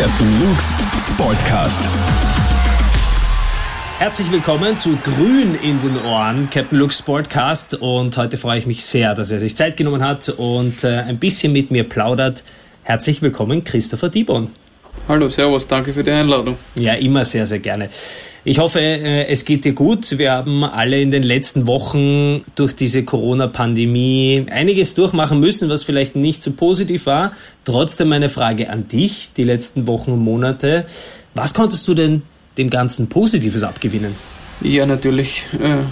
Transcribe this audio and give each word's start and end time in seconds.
Captain 0.00 0.40
Luke's 0.40 0.74
Sportcast. 1.10 1.86
Herzlich 3.98 4.32
willkommen 4.32 4.78
zu 4.78 4.96
Grün 4.96 5.54
in 5.56 5.78
den 5.82 6.02
Ohren, 6.02 6.48
Captain 6.48 6.78
Luke's 6.78 7.00
Sportcast. 7.00 7.74
Und 7.74 8.16
heute 8.16 8.38
freue 8.38 8.56
ich 8.56 8.64
mich 8.64 8.82
sehr, 8.82 9.14
dass 9.14 9.30
er 9.30 9.40
sich 9.40 9.54
Zeit 9.54 9.76
genommen 9.76 10.02
hat 10.02 10.30
und 10.30 10.84
äh, 10.84 11.00
ein 11.00 11.18
bisschen 11.18 11.52
mit 11.52 11.70
mir 11.70 11.84
plaudert. 11.84 12.44
Herzlich 12.82 13.20
willkommen, 13.20 13.62
Christopher 13.62 14.08
Dibon. 14.08 14.48
Hallo, 15.06 15.28
Servus, 15.28 15.68
danke 15.68 15.92
für 15.92 16.02
die 16.02 16.12
Einladung. 16.12 16.56
Ja, 16.76 16.94
immer 16.94 17.26
sehr, 17.26 17.46
sehr 17.46 17.58
gerne. 17.58 17.90
Ich 18.42 18.58
hoffe, 18.58 18.80
äh, 18.80 19.26
es 19.26 19.44
geht 19.44 19.66
dir 19.66 19.74
gut. 19.74 20.18
Wir 20.18 20.32
haben 20.32 20.64
alle 20.64 20.98
in 20.98 21.10
den 21.10 21.22
letzten 21.22 21.66
Wochen 21.66 22.42
durch 22.54 22.74
diese 22.74 23.04
Corona-Pandemie 23.04 24.46
einiges 24.50 24.94
durchmachen 24.94 25.40
müssen, 25.40 25.68
was 25.68 25.84
vielleicht 25.84 26.16
nicht 26.16 26.42
so 26.42 26.52
positiv 26.52 27.04
war. 27.04 27.32
Trotzdem 27.66 28.08
meine 28.08 28.30
Frage 28.30 28.70
an 28.70 28.88
dich, 28.88 29.30
die 29.36 29.44
letzten 29.44 29.86
Wochen 29.86 30.12
und 30.12 30.20
Monate. 30.20 30.86
Was 31.34 31.52
konntest 31.52 31.86
du 31.86 31.92
denn 31.92 32.22
dem 32.56 32.70
Ganzen 32.70 33.10
Positives 33.10 33.62
abgewinnen? 33.62 34.16
Ja, 34.62 34.86
natürlich 34.86 35.44
äh, 35.62 35.84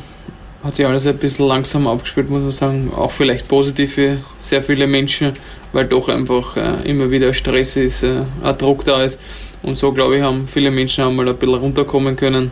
hat 0.64 0.74
sich 0.74 0.86
alles 0.86 1.06
ein 1.06 1.18
bisschen 1.18 1.46
langsam 1.46 1.86
aufgespielt, 1.86 2.30
muss 2.30 2.42
man 2.42 2.50
sagen. 2.50 2.92
Auch 2.96 3.10
vielleicht 3.10 3.46
positiv 3.46 3.92
für 3.92 4.18
sehr 4.40 4.62
viele 4.62 4.86
Menschen, 4.86 5.34
weil 5.74 5.86
doch 5.86 6.08
einfach 6.08 6.56
äh, 6.56 6.88
immer 6.88 7.10
wieder 7.10 7.34
Stress 7.34 7.76
ist, 7.76 8.04
äh, 8.04 8.22
ein 8.42 8.56
Druck 8.56 8.86
da 8.86 9.02
ist. 9.02 9.18
Und 9.62 9.78
so, 9.78 9.92
glaube 9.92 10.16
ich, 10.16 10.22
haben 10.22 10.46
viele 10.46 10.70
Menschen 10.70 11.04
einmal 11.04 11.28
ein 11.28 11.36
bisschen 11.36 11.56
runterkommen 11.56 12.16
können. 12.16 12.50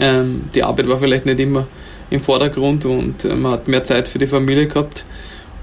Ähm, 0.00 0.44
die 0.54 0.62
Arbeit 0.62 0.88
war 0.88 0.98
vielleicht 0.98 1.26
nicht 1.26 1.40
immer 1.40 1.66
im 2.10 2.20
Vordergrund 2.20 2.84
und 2.84 3.24
äh, 3.24 3.34
man 3.34 3.52
hat 3.52 3.68
mehr 3.68 3.84
Zeit 3.84 4.08
für 4.08 4.18
die 4.18 4.26
Familie 4.26 4.66
gehabt. 4.66 5.04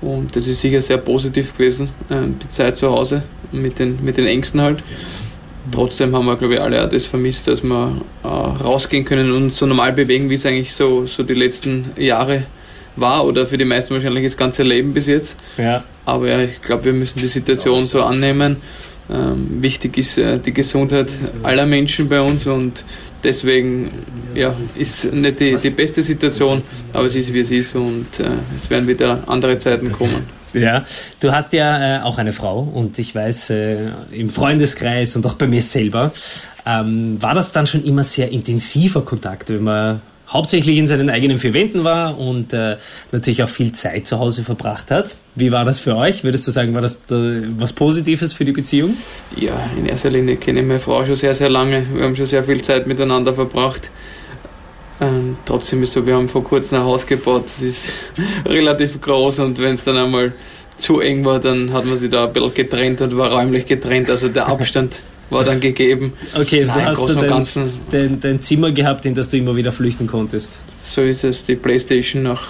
Und 0.01 0.35
das 0.35 0.47
ist 0.47 0.61
sicher 0.61 0.81
sehr 0.81 0.97
positiv 0.97 1.57
gewesen, 1.57 1.89
äh, 2.09 2.15
die 2.41 2.49
Zeit 2.49 2.77
zu 2.77 2.89
Hause 2.89 3.23
mit 3.51 3.79
den, 3.79 4.03
mit 4.03 4.17
den 4.17 4.27
Ängsten 4.27 4.61
halt. 4.61 4.83
Trotzdem 5.71 6.15
haben 6.15 6.25
wir, 6.25 6.35
glaube 6.35 6.55
ich, 6.55 6.61
alle 6.61 6.83
auch 6.83 6.89
das 6.89 7.05
vermisst, 7.05 7.47
dass 7.47 7.63
wir 7.63 8.01
äh, 8.23 8.27
rausgehen 8.27 9.03
können 9.03 9.31
und 9.31 9.55
so 9.55 9.65
normal 9.65 9.93
bewegen, 9.93 10.29
wie 10.29 10.35
es 10.35 10.45
eigentlich 10.45 10.73
so, 10.73 11.05
so 11.07 11.23
die 11.23 11.33
letzten 11.33 11.91
Jahre 11.97 12.43
war 12.95 13.25
oder 13.25 13.47
für 13.47 13.57
die 13.57 13.65
meisten 13.65 13.93
wahrscheinlich 13.93 14.23
das 14.23 14.37
ganze 14.37 14.63
Leben 14.63 14.93
bis 14.93 15.07
jetzt. 15.07 15.37
Ja. 15.57 15.83
Aber 16.05 16.29
ja, 16.29 16.41
ich 16.41 16.61
glaube, 16.61 16.85
wir 16.85 16.93
müssen 16.93 17.19
die 17.19 17.27
Situation 17.27 17.87
so 17.87 18.03
annehmen 18.03 18.57
ähm, 19.09 19.61
wichtig 19.61 19.97
ist 19.97 20.17
äh, 20.17 20.39
die 20.39 20.53
Gesundheit 20.53 21.09
aller 21.43 21.65
Menschen 21.65 22.09
bei 22.09 22.21
uns 22.21 22.47
und 22.47 22.83
deswegen 23.23 23.91
ja, 24.33 24.55
ist 24.75 25.11
nicht 25.11 25.39
die, 25.39 25.57
die 25.57 25.69
beste 25.69 26.01
Situation, 26.01 26.61
aber 26.93 27.05
es 27.05 27.15
ist 27.15 27.33
wie 27.33 27.39
es 27.39 27.51
ist 27.51 27.75
und 27.75 28.19
äh, 28.19 28.23
es 28.55 28.69
werden 28.69 28.87
wieder 28.87 29.23
andere 29.27 29.59
Zeiten 29.59 29.91
kommen. 29.91 30.23
Ja, 30.53 30.85
du 31.19 31.31
hast 31.33 31.51
ja 31.53 31.97
äh, 31.97 32.01
auch 32.01 32.17
eine 32.17 32.31
Frau 32.31 32.59
und 32.59 32.97
ich 32.97 33.13
weiß, 33.13 33.49
äh, 33.49 33.77
im 34.11 34.29
Freundeskreis 34.29 35.15
und 35.15 35.25
auch 35.25 35.33
bei 35.33 35.47
mir 35.47 35.61
selber, 35.61 36.11
ähm, 36.65 37.21
war 37.21 37.33
das 37.33 37.51
dann 37.51 37.67
schon 37.67 37.83
immer 37.83 38.03
sehr 38.03 38.31
intensiver 38.31 39.01
Kontakt, 39.03 39.49
wenn 39.49 39.63
man 39.63 40.01
hauptsächlich 40.27 40.77
in 40.77 40.87
seinen 40.87 41.09
eigenen 41.09 41.37
vier 41.37 41.53
Wänden 41.53 41.83
war 41.83 42.17
und 42.17 42.53
äh, 42.53 42.77
natürlich 43.11 43.43
auch 43.43 43.49
viel 43.49 43.71
Zeit 43.73 44.07
zu 44.07 44.19
Hause 44.19 44.43
verbracht 44.43 44.91
hat. 44.91 45.15
Wie 45.35 45.51
war 45.51 45.65
das 45.65 45.79
für 45.79 45.95
euch? 45.95 46.23
Würdest 46.23 46.47
du 46.47 46.51
sagen, 46.51 46.73
war 46.73 46.81
das 46.81 46.97
äh, 47.11 47.43
was 47.57 47.73
Positives 47.73 48.33
für 48.33 48.45
die 48.45 48.51
Beziehung? 48.51 48.97
Ja, 49.35 49.69
in 49.77 49.85
erster 49.85 50.09
Linie 50.09 50.37
kenne 50.37 50.61
ich 50.61 50.65
meine 50.65 50.79
Frau 50.79 51.05
schon 51.05 51.15
sehr, 51.15 51.35
sehr 51.35 51.49
lange. 51.49 51.85
Wir 51.93 52.03
haben 52.03 52.15
schon 52.15 52.25
sehr 52.25 52.43
viel 52.43 52.61
Zeit 52.61 52.87
miteinander 52.87 53.33
verbracht. 53.33 53.89
Ähm, 55.01 55.37
trotzdem 55.45 55.83
ist 55.83 55.93
so, 55.93 56.05
wir 56.07 56.15
haben 56.15 56.29
vor 56.29 56.43
kurzem 56.43 56.79
ein 56.79 56.85
Haus 56.85 57.05
gebaut. 57.05 57.45
Das 57.45 57.61
ist 57.61 57.93
relativ 58.45 59.01
groß 59.01 59.39
und 59.39 59.57
wenn 59.59 59.75
es 59.75 59.83
dann 59.83 59.97
einmal 59.97 60.33
zu 60.77 60.99
eng 60.99 61.23
war, 61.23 61.39
dann 61.39 61.71
hat 61.73 61.85
man 61.85 61.97
sich 61.97 62.09
da 62.09 62.25
ein 62.25 62.33
bisschen 62.33 62.53
getrennt 62.53 63.01
und 63.01 63.17
war 63.17 63.31
räumlich 63.31 63.65
getrennt. 63.65 64.09
Also 64.09 64.29
der 64.29 64.47
Abstand 64.47 64.95
war 65.29 65.43
dann 65.43 65.59
gegeben. 65.59 66.13
Okay, 66.33 66.59
also 66.59 66.75
Nein, 66.75 66.85
hast 66.87 67.09
du 67.09 67.13
dein, 67.15 67.71
dein, 67.89 68.19
dein, 68.19 68.41
Zimmer 68.41 68.71
gehabt, 68.71 69.05
in 69.05 69.15
das 69.15 69.29
du 69.29 69.37
immer 69.37 69.55
wieder 69.55 69.71
flüchten 69.71 70.07
konntest. 70.07 70.53
So 70.81 71.01
ist 71.01 71.23
es, 71.23 71.45
die 71.45 71.55
Playstation 71.55 72.23
nach 72.23 72.49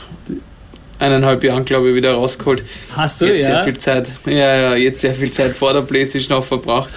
eineinhalb 1.00 1.44
Jahren, 1.44 1.66
glaube 1.66 1.89
ich, 1.89 1.95
wieder 1.95 2.13
rausgeholt. 2.13 2.63
Hast 2.95 3.22
du, 3.22 3.25
jetzt 3.25 3.47
ja? 3.47 3.55
Sehr 3.55 3.63
viel 3.63 3.77
Zeit, 3.77 4.07
ja, 4.25 4.33
ja, 4.33 4.75
jetzt 4.75 5.01
sehr 5.01 5.16
viel 5.16 5.31
Zeit 5.31 5.51
vor 5.51 5.73
der 5.73 5.81
Playstation 5.81 6.38
auch 6.38 6.45
verbracht. 6.45 6.89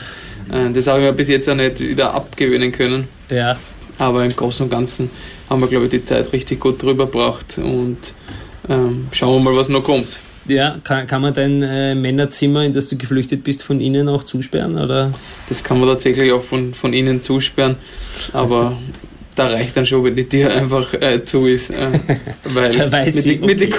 Äh, 0.50 0.70
das 0.72 0.86
habe 0.86 1.00
ich 1.00 1.06
mir 1.06 1.12
bis 1.12 1.28
jetzt 1.28 1.48
auch 1.48 1.54
nicht 1.54 1.80
wieder 1.80 2.14
abgewöhnen 2.14 2.72
können. 2.72 3.08
Ja. 3.30 3.56
Aber 3.98 4.24
im 4.24 4.34
Großen 4.34 4.64
und 4.64 4.70
Ganzen 4.70 5.10
haben 5.50 5.60
wir, 5.60 5.68
glaube 5.68 5.86
ich, 5.86 5.90
die 5.90 6.04
Zeit 6.04 6.32
richtig 6.32 6.60
gut 6.60 6.80
drüber 6.82 7.06
gebracht 7.06 7.58
und 7.58 7.98
ähm, 8.68 9.08
schauen 9.12 9.42
wir 9.42 9.50
mal, 9.50 9.56
was 9.56 9.68
noch 9.68 9.82
kommt. 9.82 10.18
Ja, 10.48 10.78
kann, 10.82 11.06
kann 11.06 11.22
man 11.22 11.34
dein 11.34 11.62
äh, 11.62 11.94
Männerzimmer, 11.94 12.64
in 12.64 12.72
das 12.72 12.88
du 12.88 12.96
geflüchtet 12.96 13.44
bist, 13.44 13.62
von 13.62 13.80
innen 13.80 14.08
auch 14.08 14.24
zusperren? 14.24 14.78
Oder? 14.78 15.12
Das 15.48 15.62
kann 15.62 15.78
man 15.78 15.88
tatsächlich 15.88 16.32
auch 16.32 16.42
von, 16.42 16.74
von 16.74 16.94
innen 16.94 17.20
zusperren, 17.20 17.76
aber 18.32 18.78
da 19.36 19.48
reicht 19.48 19.76
dann 19.76 19.86
schon, 19.86 20.04
wenn 20.04 20.16
die 20.16 20.28
Tür 20.28 20.52
einfach 20.52 20.92
äh, 20.94 21.24
zu 21.24 21.46
ist. 21.46 21.70
Äh, 21.70 21.90
weil 22.44 22.76
mit, 23.04 23.12
sie, 23.12 23.38
die, 23.38 23.46
mit, 23.46 23.60
die, 23.60 23.74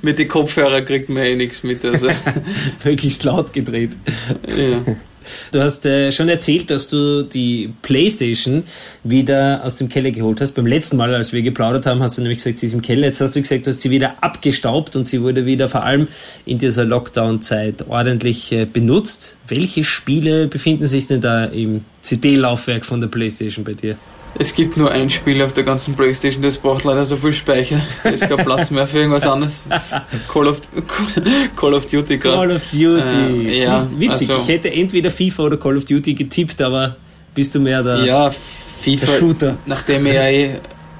mit 0.00 0.18
den 0.18 0.28
Kopfhörern 0.28 0.84
kriegt 0.86 1.08
man 1.08 1.24
eh 1.24 1.36
nichts 1.36 1.62
mit. 1.62 1.84
Also. 1.84 2.08
Möglichst 2.84 3.24
laut 3.24 3.52
gedreht. 3.52 3.90
Ja. 4.48 4.94
Du 5.50 5.60
hast 5.60 5.86
äh, 5.86 6.12
schon 6.12 6.28
erzählt, 6.28 6.70
dass 6.70 6.88
du 6.88 7.22
die 7.22 7.72
Playstation 7.82 8.64
wieder 9.04 9.62
aus 9.64 9.76
dem 9.76 9.88
Keller 9.88 10.10
geholt 10.10 10.40
hast. 10.40 10.52
Beim 10.52 10.66
letzten 10.66 10.96
Mal, 10.96 11.14
als 11.14 11.32
wir 11.32 11.42
geplaudert 11.42 11.86
haben, 11.86 12.02
hast 12.02 12.18
du 12.18 12.22
nämlich 12.22 12.38
gesagt, 12.38 12.58
sie 12.58 12.66
ist 12.66 12.72
im 12.72 12.82
Keller. 12.82 13.06
Jetzt 13.06 13.20
hast 13.20 13.36
du 13.36 13.42
gesagt, 13.42 13.66
du 13.66 13.70
hast 13.70 13.80
sie 13.80 13.90
wieder 13.90 14.22
abgestaubt 14.22 14.96
und 14.96 15.06
sie 15.06 15.22
wurde 15.22 15.46
wieder 15.46 15.68
vor 15.68 15.84
allem 15.84 16.08
in 16.46 16.58
dieser 16.58 16.84
Lockdown-Zeit 16.84 17.88
ordentlich 17.88 18.52
äh, 18.52 18.64
benutzt. 18.64 19.36
Welche 19.48 19.84
Spiele 19.84 20.48
befinden 20.48 20.86
sich 20.86 21.06
denn 21.06 21.20
da 21.20 21.44
im 21.44 21.84
CD-Laufwerk 22.00 22.84
von 22.84 23.00
der 23.00 23.08
Playstation 23.08 23.64
bei 23.64 23.74
dir? 23.74 23.96
Es 24.34 24.54
gibt 24.54 24.76
nur 24.76 24.90
ein 24.90 25.10
Spiel 25.10 25.42
auf 25.42 25.52
der 25.52 25.64
ganzen 25.64 25.94
Playstation, 25.94 26.42
das 26.42 26.56
braucht 26.58 26.84
leider 26.84 27.04
so 27.04 27.16
viel 27.16 27.32
Speicher. 27.32 27.82
Es 28.02 28.14
ist 28.14 28.28
kein 28.28 28.44
Platz 28.44 28.70
mehr 28.70 28.86
für 28.86 28.98
irgendwas 28.98 29.26
anderes. 29.26 29.58
Call 30.32 30.48
of, 30.48 30.62
Call 31.54 31.74
of 31.74 31.86
Duty 31.86 32.16
gerade. 32.16 32.36
Call 32.36 32.56
of 32.56 32.66
Duty. 32.68 33.48
Äh, 33.48 33.62
ja, 33.62 33.86
witzig, 33.96 34.30
also, 34.30 34.42
ich 34.42 34.48
hätte 34.48 34.72
entweder 34.72 35.10
FIFA 35.10 35.42
oder 35.42 35.56
Call 35.58 35.76
of 35.76 35.84
Duty 35.84 36.14
getippt, 36.14 36.62
aber 36.62 36.96
bist 37.34 37.54
du 37.54 37.60
mehr 37.60 37.82
der, 37.82 38.04
ja, 38.04 38.30
FIFA, 38.80 39.06
der 39.06 39.18
Shooter? 39.18 39.58
Nachdem 39.66 40.06
er 40.06 40.30
eh 40.30 40.44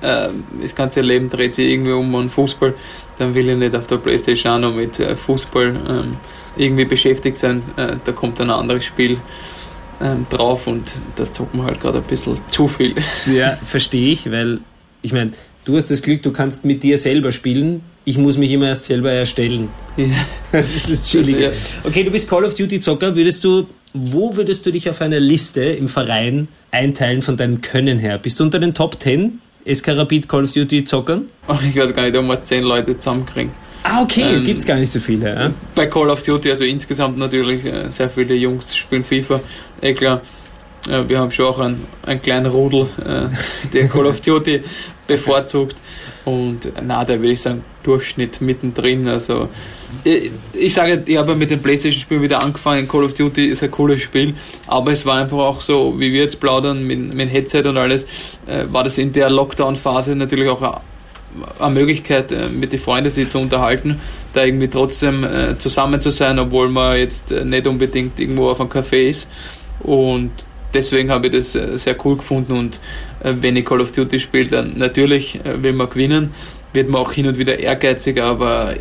äh, 0.03 0.28
das 0.60 0.75
ganze 0.75 1.00
Leben 1.00 1.31
dreht 1.31 1.54
sich 1.54 1.70
irgendwie 1.70 1.93
um 1.93 2.14
einen 2.14 2.28
Fußball, 2.28 2.75
dann 3.19 3.34
will 3.34 3.49
ich 3.49 3.56
nicht 3.56 3.75
auf 3.75 3.87
der 3.87 3.97
Playstation 3.97 4.53
auch 4.53 4.59
noch 4.59 4.75
mit 4.75 5.00
äh, 5.00 5.16
Fußball 5.16 5.76
ähm, 5.88 6.16
irgendwie 6.56 6.84
beschäftigt 6.84 7.37
sein. 7.37 7.62
Äh, 7.76 7.97
da 8.04 8.12
kommt 8.12 8.41
dann 8.41 8.50
ein 8.50 8.59
anderes 8.59 8.84
Spiel 8.84 9.19
ähm, 10.02 10.26
drauf 10.28 10.66
und 10.66 10.92
da 11.16 11.30
zocken 11.30 11.60
wir 11.60 11.66
halt 11.66 11.80
gerade 11.80 11.98
ein 11.98 12.04
bisschen 12.04 12.38
zu 12.48 12.68
viel. 12.68 12.94
Ja, 13.32 13.56
verstehe 13.64 14.12
ich, 14.12 14.30
weil 14.30 14.58
ich 15.02 15.12
meine, 15.12 15.32
du 15.64 15.76
hast 15.76 15.90
das 15.90 16.02
Glück, 16.02 16.22
du 16.22 16.32
kannst 16.32 16.64
mit 16.64 16.82
dir 16.82 16.98
selber 16.98 17.32
spielen. 17.32 17.82
Ich 18.04 18.18
muss 18.18 18.36
mich 18.36 18.50
immer 18.50 18.68
erst 18.68 18.84
selber 18.84 19.12
erstellen. 19.12 19.68
Ja. 19.96 20.06
Das 20.52 20.74
ist 20.74 20.90
das 20.90 21.02
Chillige. 21.08 21.46
Ja. 21.46 21.50
Okay, 21.84 22.04
du 22.04 22.10
bist 22.10 22.28
Call 22.28 22.44
of 22.44 22.54
Duty 22.54 22.80
Zocker. 22.80 23.14
Würdest 23.16 23.44
du, 23.44 23.66
wo 23.94 24.36
würdest 24.36 24.66
du 24.66 24.70
dich 24.70 24.90
auf 24.90 25.00
einer 25.00 25.20
Liste 25.20 25.62
im 25.62 25.88
Verein 25.88 26.48
einteilen 26.70 27.22
von 27.22 27.36
deinem 27.36 27.60
Können 27.60 27.98
her? 27.98 28.19
Bist 28.19 28.40
du 28.40 28.44
unter 28.44 28.58
den 28.58 28.74
Top 28.74 29.00
10 29.00 29.40
SK 29.72 29.88
Rapid 29.88 30.28
Call 30.28 30.44
of 30.44 30.52
Duty 30.52 30.84
Zockern? 30.84 31.26
Ach, 31.46 31.62
ich 31.62 31.76
weiß 31.76 31.94
gar 31.94 32.02
nicht, 32.02 32.16
ob 32.16 32.26
wir 32.26 32.42
10 32.42 32.64
Leute 32.64 32.98
zusammenkriegen. 32.98 33.52
Ah, 33.84 34.02
okay, 34.02 34.36
ähm, 34.36 34.44
gibt 34.44 34.60
es 34.60 34.66
gar 34.66 34.76
nicht 34.76 34.92
so 34.92 35.00
viele. 35.00 35.34
Ja? 35.34 35.50
Bei 35.74 35.86
Call 35.86 36.10
of 36.10 36.22
Duty, 36.22 36.50
also 36.50 36.64
insgesamt 36.64 37.19
natürlich, 37.19 37.64
äh, 37.64 37.90
sehr 37.90 38.08
viele 38.08 38.34
Jungs 38.34 38.76
spielen 38.76 39.04
FIFA. 39.04 39.40
Eh 39.82 39.94
klar, 39.94 40.22
äh, 40.88 41.09
wir 41.09 41.19
haben 41.19 41.32
schon 41.32 41.47
auch 41.47 41.59
einen, 41.59 41.87
einen 42.06 42.22
kleinen 42.22 42.47
Rudel, 42.47 42.87
äh, 43.04 43.28
der 43.72 43.88
Call 43.88 44.06
of 44.06 44.20
Duty 44.20 44.62
bevorzugt. 45.09 45.76
Und 46.25 46.72
na, 46.81 47.04
da 47.04 47.15
würde 47.15 47.32
ich 47.32 47.43
sagen, 47.43 47.65
Durchschnitt 47.82 48.41
mittendrin. 48.41 49.09
Also 49.09 49.48
ich, 50.04 50.31
ich 50.53 50.72
sage, 50.72 51.03
ich 51.04 51.16
habe 51.16 51.34
mit 51.34 51.50
dem 51.50 51.60
Playstation-Spiel 51.60 52.22
wieder 52.22 52.41
angefangen. 52.41 52.87
Call 52.87 53.03
of 53.03 53.15
Duty 53.15 53.47
ist 53.47 53.65
ein 53.65 53.72
cooles 53.72 54.00
Spiel, 54.03 54.37
aber 54.69 54.93
es 54.93 55.05
war 55.05 55.17
einfach 55.17 55.38
auch 55.38 55.61
so, 55.61 55.99
wie 55.99 56.12
wir 56.12 56.23
jetzt 56.23 56.38
plaudern 56.38 56.84
mit, 56.87 57.12
mit 57.12 57.32
Headset 57.32 57.62
und 57.64 57.76
alles, 57.76 58.06
äh, 58.46 58.67
war 58.69 58.84
das 58.84 58.99
in 58.99 59.12
der 59.12 59.31
Lockdown-Phase 59.31 60.14
natürlich 60.14 60.49
auch 60.49 60.81
eine 61.58 61.75
Möglichkeit, 61.75 62.32
äh, 62.32 62.49
mit 62.49 62.73
den 62.73 62.79
Freunden 62.79 63.11
sich 63.11 63.29
zu 63.29 63.38
unterhalten, 63.38 64.00
da 64.32 64.44
irgendwie 64.44 64.69
trotzdem 64.69 65.25
äh, 65.25 65.58
zusammen 65.58 66.00
zu 66.00 66.11
sein, 66.11 66.38
obwohl 66.38 66.69
man 66.69 66.99
jetzt 66.99 67.32
äh, 67.32 67.44
nicht 67.44 67.67
unbedingt 67.67 68.19
irgendwo 68.20 68.50
auf 68.50 68.61
einem 68.61 68.70
Café 68.70 69.08
ist. 69.08 69.29
Und 69.82 70.31
deswegen 70.75 71.11
habe 71.11 71.29
ich 71.29 71.32
das 71.32 71.52
sehr 71.52 71.96
cool 72.05 72.17
gefunden. 72.17 72.52
Und 72.52 72.81
wenn 73.20 73.56
ich 73.56 73.64
Call 73.64 73.81
of 73.81 73.93
Duty 73.93 74.20
spiele, 74.20 74.49
dann 74.49 74.79
natürlich 74.79 75.40
will 75.44 75.73
man 75.73 75.90
gewinnen, 75.90 76.31
wird 76.73 76.88
man 76.88 77.00
auch 77.00 77.12
hin 77.12 77.26
und 77.26 77.38
wieder 77.38 77.58
ehrgeiziger, 77.58 78.25
aber 78.25 78.75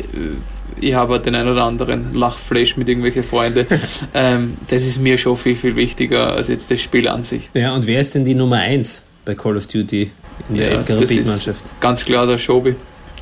ich 0.80 0.94
habe 0.94 1.20
den 1.20 1.34
einen 1.34 1.50
oder 1.50 1.64
anderen 1.64 2.14
Lachflash 2.14 2.76
mit 2.76 2.88
irgendwelchen 2.88 3.22
Freunden. 3.22 3.66
ähm, 4.14 4.56
das 4.68 4.84
ist 4.84 4.98
mir 4.98 5.18
schon 5.18 5.36
viel, 5.36 5.54
viel 5.54 5.76
wichtiger 5.76 6.32
als 6.32 6.48
jetzt 6.48 6.70
das 6.70 6.80
Spiel 6.80 7.06
an 7.08 7.22
sich. 7.22 7.50
Ja, 7.54 7.74
und 7.74 7.86
wer 7.86 8.00
ist 8.00 8.14
denn 8.14 8.24
die 8.24 8.34
Nummer 8.34 8.56
1 8.56 9.04
bei 9.24 9.34
Call 9.34 9.56
of 9.56 9.66
Duty? 9.66 10.10
in 10.48 10.56
der 10.56 10.70
ja, 10.70 10.76
SK 10.76 10.90
Rapid-Mannschaft. 10.90 11.80
Ganz 11.80 12.04
klar 12.04 12.26
der 12.26 12.38
Schobi. 12.38 12.74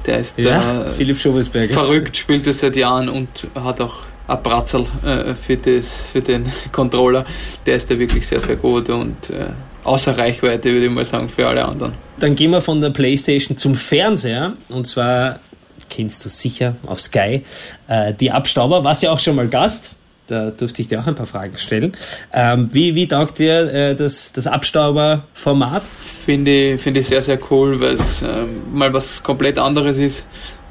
Der 0.06 0.20
ist 0.20 0.38
ja, 0.38 0.86
Philipp 0.96 1.18
Schobesberger. 1.18 1.74
verrückt, 1.74 2.16
spielt 2.16 2.46
es 2.46 2.60
seit 2.60 2.76
Jahren 2.76 3.08
und 3.08 3.48
hat 3.54 3.80
auch 3.80 3.96
ein 4.30 4.42
Bratzel 4.42 4.86
äh, 5.04 5.34
für, 5.34 5.56
das, 5.56 5.92
für 6.12 6.22
den 6.22 6.50
Controller. 6.72 7.24
Der 7.66 7.76
ist 7.76 7.90
da 7.90 7.98
wirklich 7.98 8.26
sehr, 8.26 8.40
sehr 8.40 8.56
gut 8.56 8.88
und 8.90 9.30
äh, 9.30 9.46
außer 9.84 10.16
Reichweite, 10.16 10.70
würde 10.72 10.86
ich 10.86 10.92
mal 10.92 11.04
sagen, 11.04 11.28
für 11.28 11.46
alle 11.46 11.64
anderen. 11.64 11.94
Dann 12.18 12.34
gehen 12.34 12.50
wir 12.50 12.60
von 12.60 12.80
der 12.80 12.90
Playstation 12.90 13.56
zum 13.56 13.74
Fernseher 13.74 14.54
und 14.68 14.86
zwar 14.86 15.40
kennst 15.88 16.24
du 16.24 16.28
sicher 16.28 16.76
auf 16.86 17.00
Sky 17.00 17.44
äh, 17.88 18.14
die 18.14 18.30
Abstauber, 18.30 18.84
warst 18.84 19.02
ja 19.02 19.10
auch 19.10 19.18
schon 19.18 19.36
mal 19.36 19.48
Gast. 19.48 19.92
Da 20.28 20.52
durfte 20.52 20.80
ich 20.80 20.86
dir 20.86 21.00
auch 21.00 21.08
ein 21.08 21.16
paar 21.16 21.26
Fragen 21.26 21.58
stellen. 21.58 21.96
Ähm, 22.32 22.68
wie, 22.72 22.94
wie 22.94 23.08
taugt 23.08 23.40
dir 23.40 23.74
äh, 23.74 23.96
das, 23.96 24.32
das 24.32 24.46
Abstauber-Format? 24.46 25.82
Finde 26.24 26.74
ich, 26.74 26.80
find 26.80 26.96
ich 26.96 27.08
sehr, 27.08 27.20
sehr 27.20 27.40
cool, 27.50 27.80
weil 27.80 27.94
es 27.94 28.22
ähm, 28.22 28.62
mal 28.72 28.94
was 28.94 29.24
komplett 29.24 29.58
anderes 29.58 29.96
ist. 29.96 30.24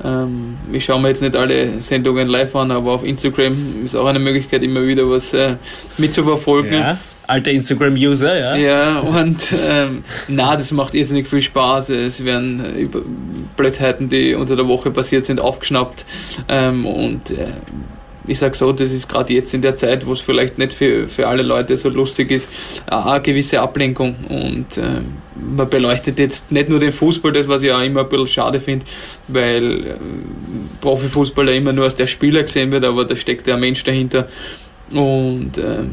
Ähm, 0.03 0.57
ich 0.71 0.85
schaue 0.85 1.01
mir 1.01 1.09
jetzt 1.09 1.21
nicht 1.21 1.35
alle 1.35 1.81
Sendungen 1.81 2.27
live 2.27 2.55
an, 2.55 2.71
aber 2.71 2.91
auf 2.91 3.05
Instagram 3.05 3.85
ist 3.85 3.95
auch 3.95 4.07
eine 4.07 4.19
Möglichkeit, 4.19 4.63
immer 4.63 4.85
wieder 4.85 5.09
was 5.09 5.33
äh, 5.33 5.55
mitzuverfolgen. 5.97 6.73
Ja 6.73 6.97
alter 7.29 7.51
Instagram-User, 7.51 8.39
ja. 8.39 8.55
Ja, 8.55 8.99
und 8.99 9.37
ähm, 9.67 10.03
na, 10.27 10.55
das 10.57 10.71
macht 10.71 10.95
irrsinnig 10.95 11.27
viel 11.27 11.41
Spaß. 11.41 11.89
Es 11.89 12.25
werden 12.25 12.75
über 12.75 13.01
Blödheiten, 13.55 14.09
die 14.09 14.33
unter 14.33 14.55
der 14.55 14.67
Woche 14.67 14.89
passiert 14.91 15.25
sind, 15.25 15.39
aufgeschnappt. 15.39 16.05
Ähm, 16.47 16.85
und 16.85 17.29
äh, 17.31 17.47
ich 18.29 18.39
sage 18.39 18.55
so, 18.55 18.71
das 18.71 18.91
ist 18.91 19.09
gerade 19.09 19.33
jetzt 19.33 19.53
in 19.53 19.61
der 19.61 19.75
Zeit, 19.75 20.05
wo 20.05 20.13
es 20.13 20.19
vielleicht 20.19 20.57
nicht 20.57 20.73
für, 20.73 21.07
für 21.07 21.27
alle 21.27 21.41
Leute 21.41 21.75
so 21.75 21.89
lustig 21.89 22.29
ist, 22.29 22.47
eine 22.85 23.21
gewisse 23.21 23.59
Ablenkung. 23.59 24.15
Und 24.29 24.77
äh, 24.77 25.01
man 25.35 25.69
beleuchtet 25.69 26.19
jetzt 26.19 26.51
nicht 26.51 26.69
nur 26.69 26.79
den 26.79 26.93
Fußball, 26.93 27.31
das 27.31 27.47
was 27.47 27.63
ich 27.63 27.71
auch 27.71 27.81
immer 27.81 28.01
ein 28.01 28.09
bisschen 28.09 28.27
schade 28.27 28.61
finde, 28.61 28.85
weil 29.27 29.87
äh, 29.87 29.95
Profifußballer 30.81 31.53
immer 31.53 31.73
nur 31.73 31.85
als 31.85 31.95
der 31.95 32.07
Spieler 32.07 32.43
gesehen 32.43 32.71
wird, 32.71 32.83
aber 32.83 33.05
da 33.05 33.15
steckt 33.15 33.47
der 33.47 33.57
Mensch 33.57 33.83
dahinter. 33.83 34.27
Und 34.91 35.57
äh, 35.57 35.83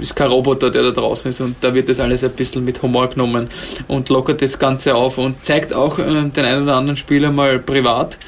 ist 0.00 0.14
kein 0.14 0.28
Roboter, 0.28 0.70
der 0.70 0.82
da 0.84 0.90
draußen 0.92 1.30
ist 1.30 1.40
und 1.40 1.56
da 1.60 1.74
wird 1.74 1.88
das 1.88 1.98
alles 1.98 2.22
ein 2.22 2.30
bisschen 2.30 2.64
mit 2.64 2.80
Humor 2.82 3.08
genommen 3.08 3.48
und 3.88 4.08
lockert 4.08 4.40
das 4.40 4.58
Ganze 4.58 4.94
auf 4.94 5.18
und 5.18 5.44
zeigt 5.44 5.74
auch 5.74 5.98
äh, 5.98 6.04
den 6.04 6.44
einen 6.44 6.62
oder 6.62 6.76
anderen 6.76 6.96
Spieler 6.96 7.32
mal 7.32 7.58
privat 7.58 8.18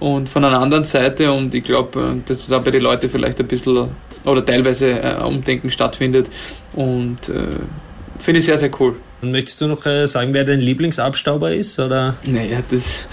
und 0.00 0.28
von 0.28 0.44
einer 0.44 0.60
anderen 0.60 0.84
Seite 0.84 1.32
und 1.32 1.54
ich 1.54 1.64
glaube, 1.64 2.00
äh, 2.00 2.28
dass 2.28 2.46
da 2.46 2.58
bei 2.58 2.70
den 2.70 2.82
Leuten 2.82 3.10
vielleicht 3.10 3.40
ein 3.40 3.46
bisschen 3.46 3.90
oder 4.24 4.44
teilweise 4.44 4.90
äh, 4.90 5.22
Umdenken 5.22 5.70
stattfindet 5.70 6.26
und 6.74 7.28
äh, 7.28 7.42
finde 8.18 8.40
ich 8.40 8.46
sehr, 8.46 8.58
sehr 8.58 8.70
cool. 8.80 8.96
Und 9.20 9.32
möchtest 9.32 9.60
du 9.60 9.66
noch 9.66 9.84
äh, 9.84 10.06
sagen, 10.06 10.32
wer 10.32 10.44
dein 10.44 10.60
Lieblingsabstauber 10.60 11.52
ist? 11.52 11.78
Oder? 11.80 12.14
Naja, 12.24 12.60
das 12.70 13.06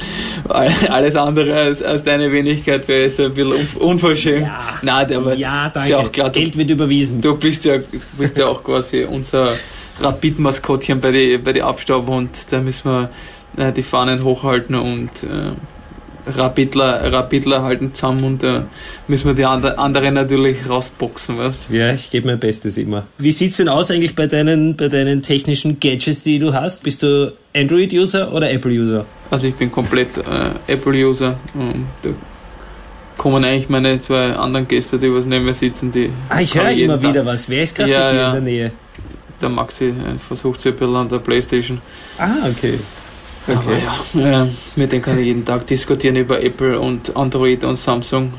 alles 0.90 1.16
andere 1.16 1.56
als, 1.56 1.82
als 1.82 2.04
deine 2.04 2.32
Wenigkeit 2.32 2.88
wäre 2.88 3.06
ein 3.06 3.34
bisschen 3.34 3.68
unverschämt. 3.80 4.46
Ja, 4.46 4.80
Nein, 4.84 5.14
aber 5.14 5.36
ja 5.36 5.70
danke. 5.70 5.90
Ja 5.90 5.98
auch 6.00 6.12
klar, 6.12 6.30
du, 6.30 6.40
Geld 6.40 6.58
wird 6.58 6.70
überwiesen. 6.70 7.22
Du 7.22 7.36
bist 7.36 7.66
ja, 7.66 7.78
du 7.78 8.00
bist 8.20 8.38
ja 8.38 8.48
auch 8.48 8.64
quasi 8.64 9.04
unser 9.04 9.54
Rapid-Maskottchen 10.00 11.02
bei 11.02 11.12
den 11.12 11.44
bei 11.44 11.54
die 11.54 11.64
Abstauber 11.64 12.12
und 12.12 12.52
da 12.52 12.62
müssen 12.62 12.92
wir 12.92 13.72
die 13.72 13.84
Fahnen 13.84 14.24
hochhalten 14.24 14.76
und 14.76 15.24
äh, 15.24 15.54
Rapidler, 16.28 17.12
Rapidler 17.12 17.64
halten 17.64 17.94
zusammen 17.94 18.24
und 18.24 18.44
da 18.44 18.58
äh, 18.60 18.62
müssen 19.08 19.28
wir 19.28 19.34
die 19.34 19.46
anderen 19.46 20.14
natürlich 20.14 20.68
rausboxen. 20.68 21.38
Weißt? 21.38 21.70
Ja, 21.70 21.94
ich 21.94 22.10
gebe 22.10 22.28
mein 22.28 22.40
Bestes 22.40 22.78
immer. 22.78 23.06
Wie 23.18 23.32
sieht 23.32 23.52
es 23.52 23.58
denn 23.58 23.70
aus 23.70 23.92
eigentlich 23.92 24.16
bei 24.16 24.28
deinen, 24.28 24.76
bei 24.76 24.88
deinen 24.88 25.22
technischen 25.22 25.80
Gadgets, 25.80 26.24
die 26.24 26.40
du 26.40 26.54
hast? 26.54 26.84
Bist 26.84 27.04
du 27.04 27.34
Android-User 27.56 28.34
oder 28.34 28.52
Apple-User? 28.52 29.06
Also 29.32 29.48
ich 29.48 29.56
bin 29.56 29.72
komplett 29.72 30.18
äh, 30.18 30.50
Apple-User. 30.72 31.38
Da 32.04 32.10
kommen 33.18 33.44
eigentlich 33.44 33.70
meine 33.70 34.00
zwei 34.00 34.34
anderen 34.34 34.68
Gäste, 34.68 34.98
die 34.98 35.12
was 35.14 35.26
neben 35.26 35.46
mir 35.46 35.54
sitzen. 35.54 35.92
Die 35.92 36.10
ah, 36.30 36.42
ich 36.42 36.56
höre 36.56 36.72
immer 36.72 37.00
Tag. 37.00 37.10
wieder 37.10 37.26
was. 37.26 37.50
Wer 37.50 37.64
ist 37.64 37.76
gerade 37.76 37.92
ja, 37.92 38.14
ja. 38.14 38.28
in 38.28 38.34
der 38.34 38.42
Nähe? 38.42 38.72
Der 39.42 39.50
Maxi 39.50 39.86
äh, 39.86 40.18
versucht 40.18 40.62
sich 40.62 40.72
ein 40.72 40.78
bisschen 40.78 40.96
an 40.96 41.10
der 41.10 41.20
Playstation. 41.20 41.82
Ah, 42.18 42.48
okay. 42.50 42.80
Okay. 43.48 43.58
Aber 44.14 44.20
ja, 44.20 44.44
äh, 44.44 44.48
mit 44.76 44.92
dem 44.92 45.02
kann 45.02 45.20
ich 45.20 45.26
jeden 45.26 45.46
Tag 45.46 45.68
diskutieren 45.68 46.16
über 46.16 46.42
Apple 46.42 46.80
und 46.80 47.16
Android 47.16 47.64
und 47.64 47.78
Samsung. 47.78 48.34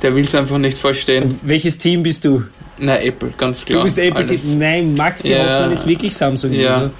Der 0.00 0.14
will 0.14 0.24
es 0.24 0.34
einfach 0.34 0.58
nicht 0.58 0.78
verstehen. 0.78 1.40
Welches 1.42 1.78
Team 1.78 2.02
bist 2.02 2.24
du? 2.24 2.44
Na, 2.78 3.00
Apple, 3.00 3.32
ganz 3.36 3.64
klar. 3.64 3.80
Du 3.80 3.84
bist 3.84 3.98
Apple. 3.98 4.24
Alles. 4.24 4.44
Nein, 4.44 4.94
Maxi 4.94 5.32
ja, 5.32 5.40
Hoffmann 5.40 5.72
ist 5.72 5.86
wirklich 5.86 6.14
Samsung. 6.14 6.52
Ja, 6.52 6.76
also. 6.76 6.90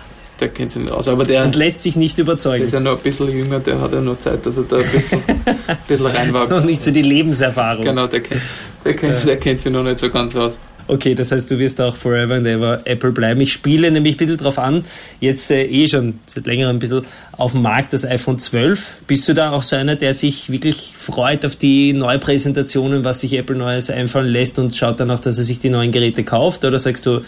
der 0.40 0.48
kennt 0.48 0.72
sich 0.72 0.82
nicht 0.82 0.92
aus. 0.92 1.08
Aber 1.08 1.24
der, 1.24 1.44
und 1.44 1.54
lässt 1.54 1.82
sich 1.82 1.96
nicht 1.96 2.18
überzeugen. 2.18 2.58
Der 2.58 2.66
ist 2.66 2.72
ja 2.72 2.80
noch 2.80 2.98
ein 2.98 3.02
bisschen 3.02 3.30
jünger, 3.30 3.60
der 3.60 3.80
hat 3.80 3.92
ja 3.92 4.00
noch 4.00 4.18
Zeit, 4.18 4.44
dass 4.44 4.56
er 4.56 4.64
da 4.64 4.76
ein 4.76 4.82
bisschen, 4.90 5.22
ein 5.66 5.78
bisschen 5.88 6.06
reinwächst. 6.06 6.52
Und 6.52 6.66
nicht 6.66 6.82
so 6.82 6.90
die 6.90 7.02
Lebenserfahrung. 7.02 7.84
Genau, 7.84 8.06
der 8.08 8.20
kennt, 8.20 8.42
der 8.84 8.94
kennt, 8.94 9.18
ja. 9.20 9.24
der 9.24 9.36
kennt 9.38 9.60
sich 9.60 9.72
noch 9.72 9.84
nicht 9.84 9.98
so 9.98 10.10
ganz 10.10 10.34
aus. 10.34 10.58
Okay, 10.88 11.14
das 11.14 11.32
heißt, 11.32 11.50
du 11.50 11.58
wirst 11.58 11.80
auch 11.80 11.96
forever 11.96 12.34
and 12.34 12.46
ever 12.46 12.80
Apple 12.84 13.12
bleiben. 13.12 13.40
Ich 13.40 13.52
spiele 13.52 13.90
nämlich 13.90 14.14
ein 14.14 14.18
bisschen 14.18 14.36
drauf 14.36 14.58
an, 14.58 14.84
jetzt 15.20 15.50
äh, 15.50 15.64
eh 15.64 15.88
schon 15.88 16.20
seit 16.26 16.46
längerem 16.46 16.76
ein 16.76 16.78
bisschen 16.78 17.02
auf 17.32 17.52
dem 17.52 17.62
Markt 17.62 17.92
das 17.92 18.04
iPhone 18.04 18.38
12. 18.38 18.96
Bist 19.06 19.28
du 19.28 19.34
da 19.34 19.52
auch 19.52 19.62
so 19.62 19.76
einer, 19.76 19.96
der 19.96 20.14
sich 20.14 20.50
wirklich 20.50 20.92
freut 20.96 21.46
auf 21.46 21.56
die 21.56 21.92
Neupräsentationen, 21.92 23.04
was 23.04 23.20
sich 23.20 23.34
Apple 23.34 23.56
Neues 23.56 23.90
einfallen 23.90 24.28
lässt 24.28 24.58
und 24.58 24.74
schaut 24.74 25.00
dann 25.00 25.10
auch, 25.10 25.20
dass 25.20 25.38
er 25.38 25.44
sich 25.44 25.60
die 25.60 25.70
neuen 25.70 25.92
Geräte 25.92 26.24
kauft? 26.24 26.64
Oder 26.64 26.78
sagst 26.78 27.06
du, 27.06 27.22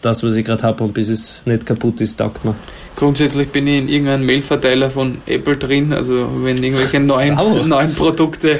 das, 0.00 0.22
was 0.22 0.36
ich 0.36 0.44
gerade 0.44 0.62
habe 0.62 0.84
und 0.84 0.94
bis 0.94 1.08
es 1.08 1.46
nicht 1.46 1.66
kaputt 1.66 2.00
ist, 2.00 2.16
taugt 2.16 2.44
mir. 2.44 2.54
Grundsätzlich 2.96 3.48
bin 3.48 3.66
ich 3.66 3.78
in 3.78 3.88
irgendeinem 3.88 4.26
Mailverteiler 4.26 4.90
von 4.90 5.22
Apple 5.26 5.56
drin, 5.56 5.92
also 5.92 6.28
wenn 6.42 6.62
irgendwelche 6.62 7.00
neuen, 7.00 7.34
neuen 7.68 7.94
Produkte 7.94 8.58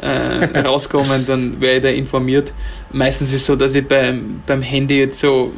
äh, 0.00 0.58
rauskommen, 0.60 1.26
dann 1.26 1.60
werde 1.60 1.76
ich 1.76 1.82
da 1.82 1.88
informiert. 1.88 2.52
Meistens 2.92 3.28
ist 3.28 3.40
es 3.40 3.46
so, 3.46 3.56
dass 3.56 3.74
ich 3.74 3.86
beim, 3.86 4.42
beim 4.46 4.62
Handy 4.62 4.98
jetzt 4.98 5.20
so 5.20 5.52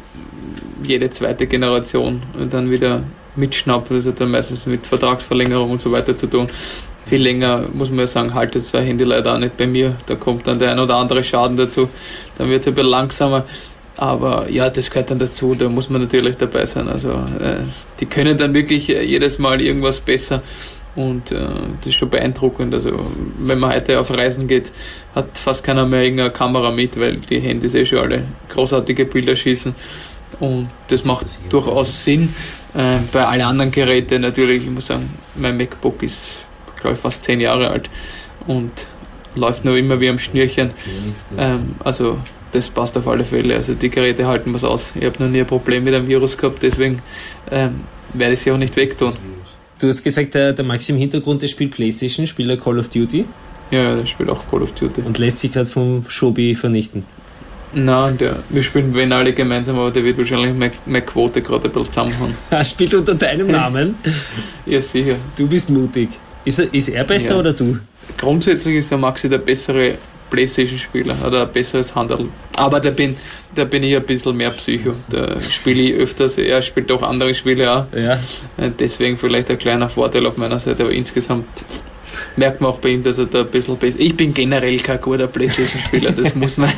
jede 0.83 1.09
zweite 1.09 1.47
Generation 1.47 2.21
dann 2.49 2.69
wieder 2.69 3.03
mitschnappe, 3.35 3.95
das 3.95 4.05
hat 4.05 4.19
dann 4.19 4.31
meistens 4.31 4.65
mit 4.65 4.85
Vertragsverlängerung 4.85 5.71
und 5.71 5.81
so 5.81 5.91
weiter 5.91 6.15
zu 6.15 6.27
tun. 6.27 6.47
Viel 7.05 7.21
länger, 7.21 7.65
muss 7.73 7.89
man 7.89 7.99
ja 7.99 8.07
sagen, 8.07 8.33
haltet 8.33 8.63
zwei 8.63 8.83
Handy 8.83 9.03
leider 9.03 9.33
auch 9.33 9.37
nicht 9.37 9.57
bei 9.57 9.67
mir. 9.67 9.95
Da 10.05 10.15
kommt 10.15 10.47
dann 10.47 10.59
der 10.59 10.71
ein 10.71 10.79
oder 10.79 10.95
andere 10.95 11.23
Schaden 11.23 11.57
dazu. 11.57 11.89
Dann 12.37 12.49
wird 12.49 12.61
es 12.61 12.67
ein 12.67 12.75
bisschen 12.75 12.89
langsamer. 12.89 13.45
Aber 13.95 14.49
ja, 14.49 14.69
das 14.69 14.89
gehört 14.89 15.11
dann 15.11 15.19
dazu, 15.19 15.53
da 15.53 15.69
muss 15.69 15.89
man 15.89 16.01
natürlich 16.01 16.37
dabei 16.37 16.65
sein. 16.65 16.87
Also 16.87 17.11
äh, 17.11 17.61
die 17.99 18.05
können 18.05 18.37
dann 18.37 18.53
wirklich 18.53 18.89
äh, 18.89 19.03
jedes 19.03 19.37
Mal 19.37 19.61
irgendwas 19.61 19.99
besser 19.99 20.41
und 20.95 21.31
äh, 21.31 21.37
das 21.79 21.87
ist 21.87 21.95
schon 21.95 22.09
beeindruckend. 22.09 22.73
Also 22.73 22.91
wenn 23.37 23.59
man 23.59 23.73
heute 23.73 23.99
auf 23.99 24.11
Reisen 24.11 24.47
geht, 24.47 24.71
hat 25.13 25.37
fast 25.37 25.63
keiner 25.63 25.85
mehr 25.85 26.03
irgendeine 26.03 26.31
Kamera 26.31 26.71
mit, 26.71 26.99
weil 26.99 27.17
die 27.17 27.39
Handys 27.39 27.75
eh 27.75 27.85
schon 27.85 27.99
alle 27.99 28.23
großartige 28.49 29.05
Bilder 29.05 29.35
schießen 29.35 29.75
und 30.39 30.69
das 30.87 31.05
macht 31.05 31.27
durchaus 31.49 32.03
Sinn. 32.03 32.33
Äh, 32.73 32.97
bei 33.11 33.25
allen 33.25 33.41
anderen 33.41 33.71
Geräten 33.71 34.21
natürlich, 34.21 34.63
ich 34.63 34.69
muss 34.71 34.87
sagen, 34.87 35.11
mein 35.35 35.55
MacBook 35.57 36.01
ist 36.01 36.45
glaube 36.81 36.95
ich 36.95 36.99
fast 36.99 37.23
zehn 37.23 37.39
Jahre 37.39 37.69
alt 37.69 37.89
und 38.47 38.71
läuft 39.35 39.65
nur 39.65 39.77
immer 39.77 39.99
wie 39.99 40.09
am 40.09 40.19
Schnürchen. 40.19 40.71
Ähm, 41.37 41.75
also 41.83 42.17
das 42.53 42.69
passt 42.69 42.97
auf 42.97 43.07
alle 43.07 43.25
Fälle. 43.25 43.55
Also 43.55 43.73
die 43.73 43.89
Geräte 43.89 44.25
halten 44.27 44.53
was 44.53 44.63
aus. 44.63 44.93
Ich 44.95 45.05
habe 45.05 45.21
noch 45.23 45.29
nie 45.29 45.41
ein 45.41 45.47
Problem 45.47 45.83
mit 45.83 45.93
einem 45.93 46.07
Virus 46.07 46.37
gehabt, 46.37 46.63
deswegen 46.63 47.01
ähm, 47.51 47.81
werde 48.13 48.33
ich 48.33 48.39
sie 48.39 48.51
auch 48.51 48.57
nicht 48.57 48.75
wegtun. 48.75 49.13
Du 49.79 49.87
hast 49.87 50.03
gesagt, 50.03 50.33
der, 50.33 50.53
der 50.53 50.63
Max 50.63 50.87
im 50.89 50.97
Hintergrund, 50.97 51.41
der 51.41 51.47
spielt 51.47 51.71
Playstation, 51.71 52.25
spielt 52.27 52.49
er 52.49 52.57
Call 52.57 52.79
of 52.79 52.89
Duty? 52.89 53.25
Ja, 53.71 53.95
der 53.95 54.05
spielt 54.05 54.29
auch 54.29 54.49
Call 54.49 54.61
of 54.61 54.71
Duty. 54.73 55.01
Und 55.01 55.17
lässt 55.17 55.39
sich 55.39 55.51
gerade 55.51 55.69
vom 55.69 56.05
Shobi 56.07 56.55
vernichten? 56.55 57.03
Nein, 57.73 58.17
der, 58.19 58.35
wir 58.49 58.61
spielen 58.61 58.93
wenn 58.93 59.11
alle 59.11 59.33
gemeinsam, 59.33 59.79
aber 59.79 59.89
der 59.89 60.03
wird 60.03 60.17
wahrscheinlich 60.19 60.53
meine, 60.53 60.73
meine 60.85 61.03
Quote 61.03 61.41
gerade 61.41 61.65
ein 61.67 61.71
bisschen 61.71 61.91
zusammenhauen. 61.91 62.35
er 62.51 62.63
spielt 62.63 62.93
unter 62.93 63.15
deinem 63.15 63.47
Namen? 63.51 63.95
ja, 64.67 64.81
sicher. 64.81 65.15
Du 65.35 65.47
bist 65.47 65.71
mutig. 65.71 66.09
Ist 66.45 66.59
er, 66.59 66.71
ist 66.71 66.89
er 66.89 67.03
besser 67.03 67.33
ja. 67.33 67.39
oder 67.39 67.53
du? 67.53 67.79
Grundsätzlich 68.17 68.75
ist 68.75 68.91
der 68.91 68.99
Maxi 68.99 69.27
der 69.27 69.39
bessere 69.39 69.95
Playstation-Spieler 70.33 71.15
oder 71.27 71.43
ein 71.43 71.53
besseres 71.53 71.93
Handel. 71.93 72.29
Aber 72.55 72.79
da 72.79 72.89
bin, 72.89 73.15
da 73.53 73.65
bin 73.65 73.83
ich 73.83 73.95
ein 73.95 74.03
bisschen 74.03 74.35
mehr 74.35 74.49
Psycho. 74.49 74.93
Da 75.09 75.39
spiele 75.39 75.81
ich 75.81 75.93
öfters, 75.95 76.39
er 76.39 76.59
spielt 76.63 76.91
auch 76.91 77.03
andere 77.03 77.35
Spiele 77.35 77.71
auch. 77.71 77.85
Ja. 77.95 78.13
Äh, 78.57 78.71
deswegen 78.79 79.17
vielleicht 79.17 79.51
ein 79.51 79.59
kleiner 79.59 79.89
Vorteil 79.89 80.25
auf 80.25 80.37
meiner 80.37 80.59
Seite, 80.59 80.83
aber 80.83 80.91
insgesamt 80.91 81.45
merkt 82.35 82.61
man 82.61 82.71
auch 82.71 82.79
bei 82.79 82.89
ihm, 82.89 83.03
dass 83.03 83.19
er 83.19 83.27
da 83.27 83.41
ein 83.41 83.47
bisschen 83.47 83.77
besser 83.77 83.99
Ich 83.99 84.17
bin 84.17 84.33
generell 84.33 84.77
kein 84.79 84.99
guter 84.99 85.27
Playstation-Spieler, 85.27 86.11
das 86.13 86.33
muss 86.43 86.57
man, 86.57 86.71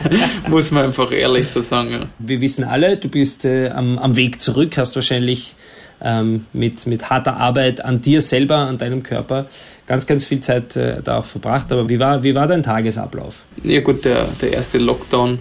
muss 0.50 0.72
man 0.72 0.86
einfach 0.88 1.14
ehrlich 1.14 1.48
so 1.48 1.62
sagen. 1.62 1.92
Ja. 1.92 2.02
Wir 2.20 2.42
wissen 2.42 2.66
alle, 2.66 2.98
du 2.98 3.08
bist 3.08 3.46
äh, 3.46 3.70
am, 3.70 3.98
am 3.98 4.18
Weg 4.18 4.42
zurück, 4.42 4.78
hast 4.78 4.96
wahrscheinlich 4.96 5.54
ähm, 6.02 6.46
mit, 6.54 6.86
mit 6.88 7.10
harter 7.10 7.38
Arbeit 7.38 7.84
an 7.84 8.02
dir 8.02 8.22
selber, 8.22 8.58
an 8.58 8.78
deinem 8.78 9.04
Körper 9.04 9.48
ganz, 9.88 10.08
ganz 10.08 10.24
viel 10.24 10.42
Zeit 10.42 10.76
äh, 10.76 11.02
da 11.04 11.20
auch 11.20 11.26
verbracht. 11.26 11.72
Aber 11.72 11.90
wie 11.90 12.00
war, 12.00 12.24
wie 12.24 12.36
war 12.36 12.48
dein 12.48 12.64
Tagesablauf? 12.64 13.46
Ja 13.64 13.82
gut, 13.82 14.06
der, 14.06 14.30
der 14.42 14.54
erste 14.54 14.78
Lockdown, 14.78 15.40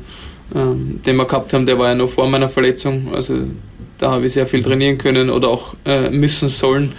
ähm, 0.55 1.01
den 1.05 1.17
wir 1.17 1.27
gehabt 1.27 1.53
haben, 1.53 1.67
der 1.67 1.79
war 1.79 1.89
ja 1.89 1.95
noch 1.95 2.11
vor 2.11 2.29
meiner 2.29 2.49
Verletzung. 2.49 3.15
Also 3.15 3.39
da 3.99 4.13
habe 4.13 4.27
ich 4.27 4.33
sehr 4.33 4.47
viel 4.47 4.63
trainieren 4.63 4.99
können 4.99 5.31
oder 5.31 5.49
auch 5.49 5.75
äh, 5.85 6.11
müssen 6.11 6.49
sollen. 6.49 6.93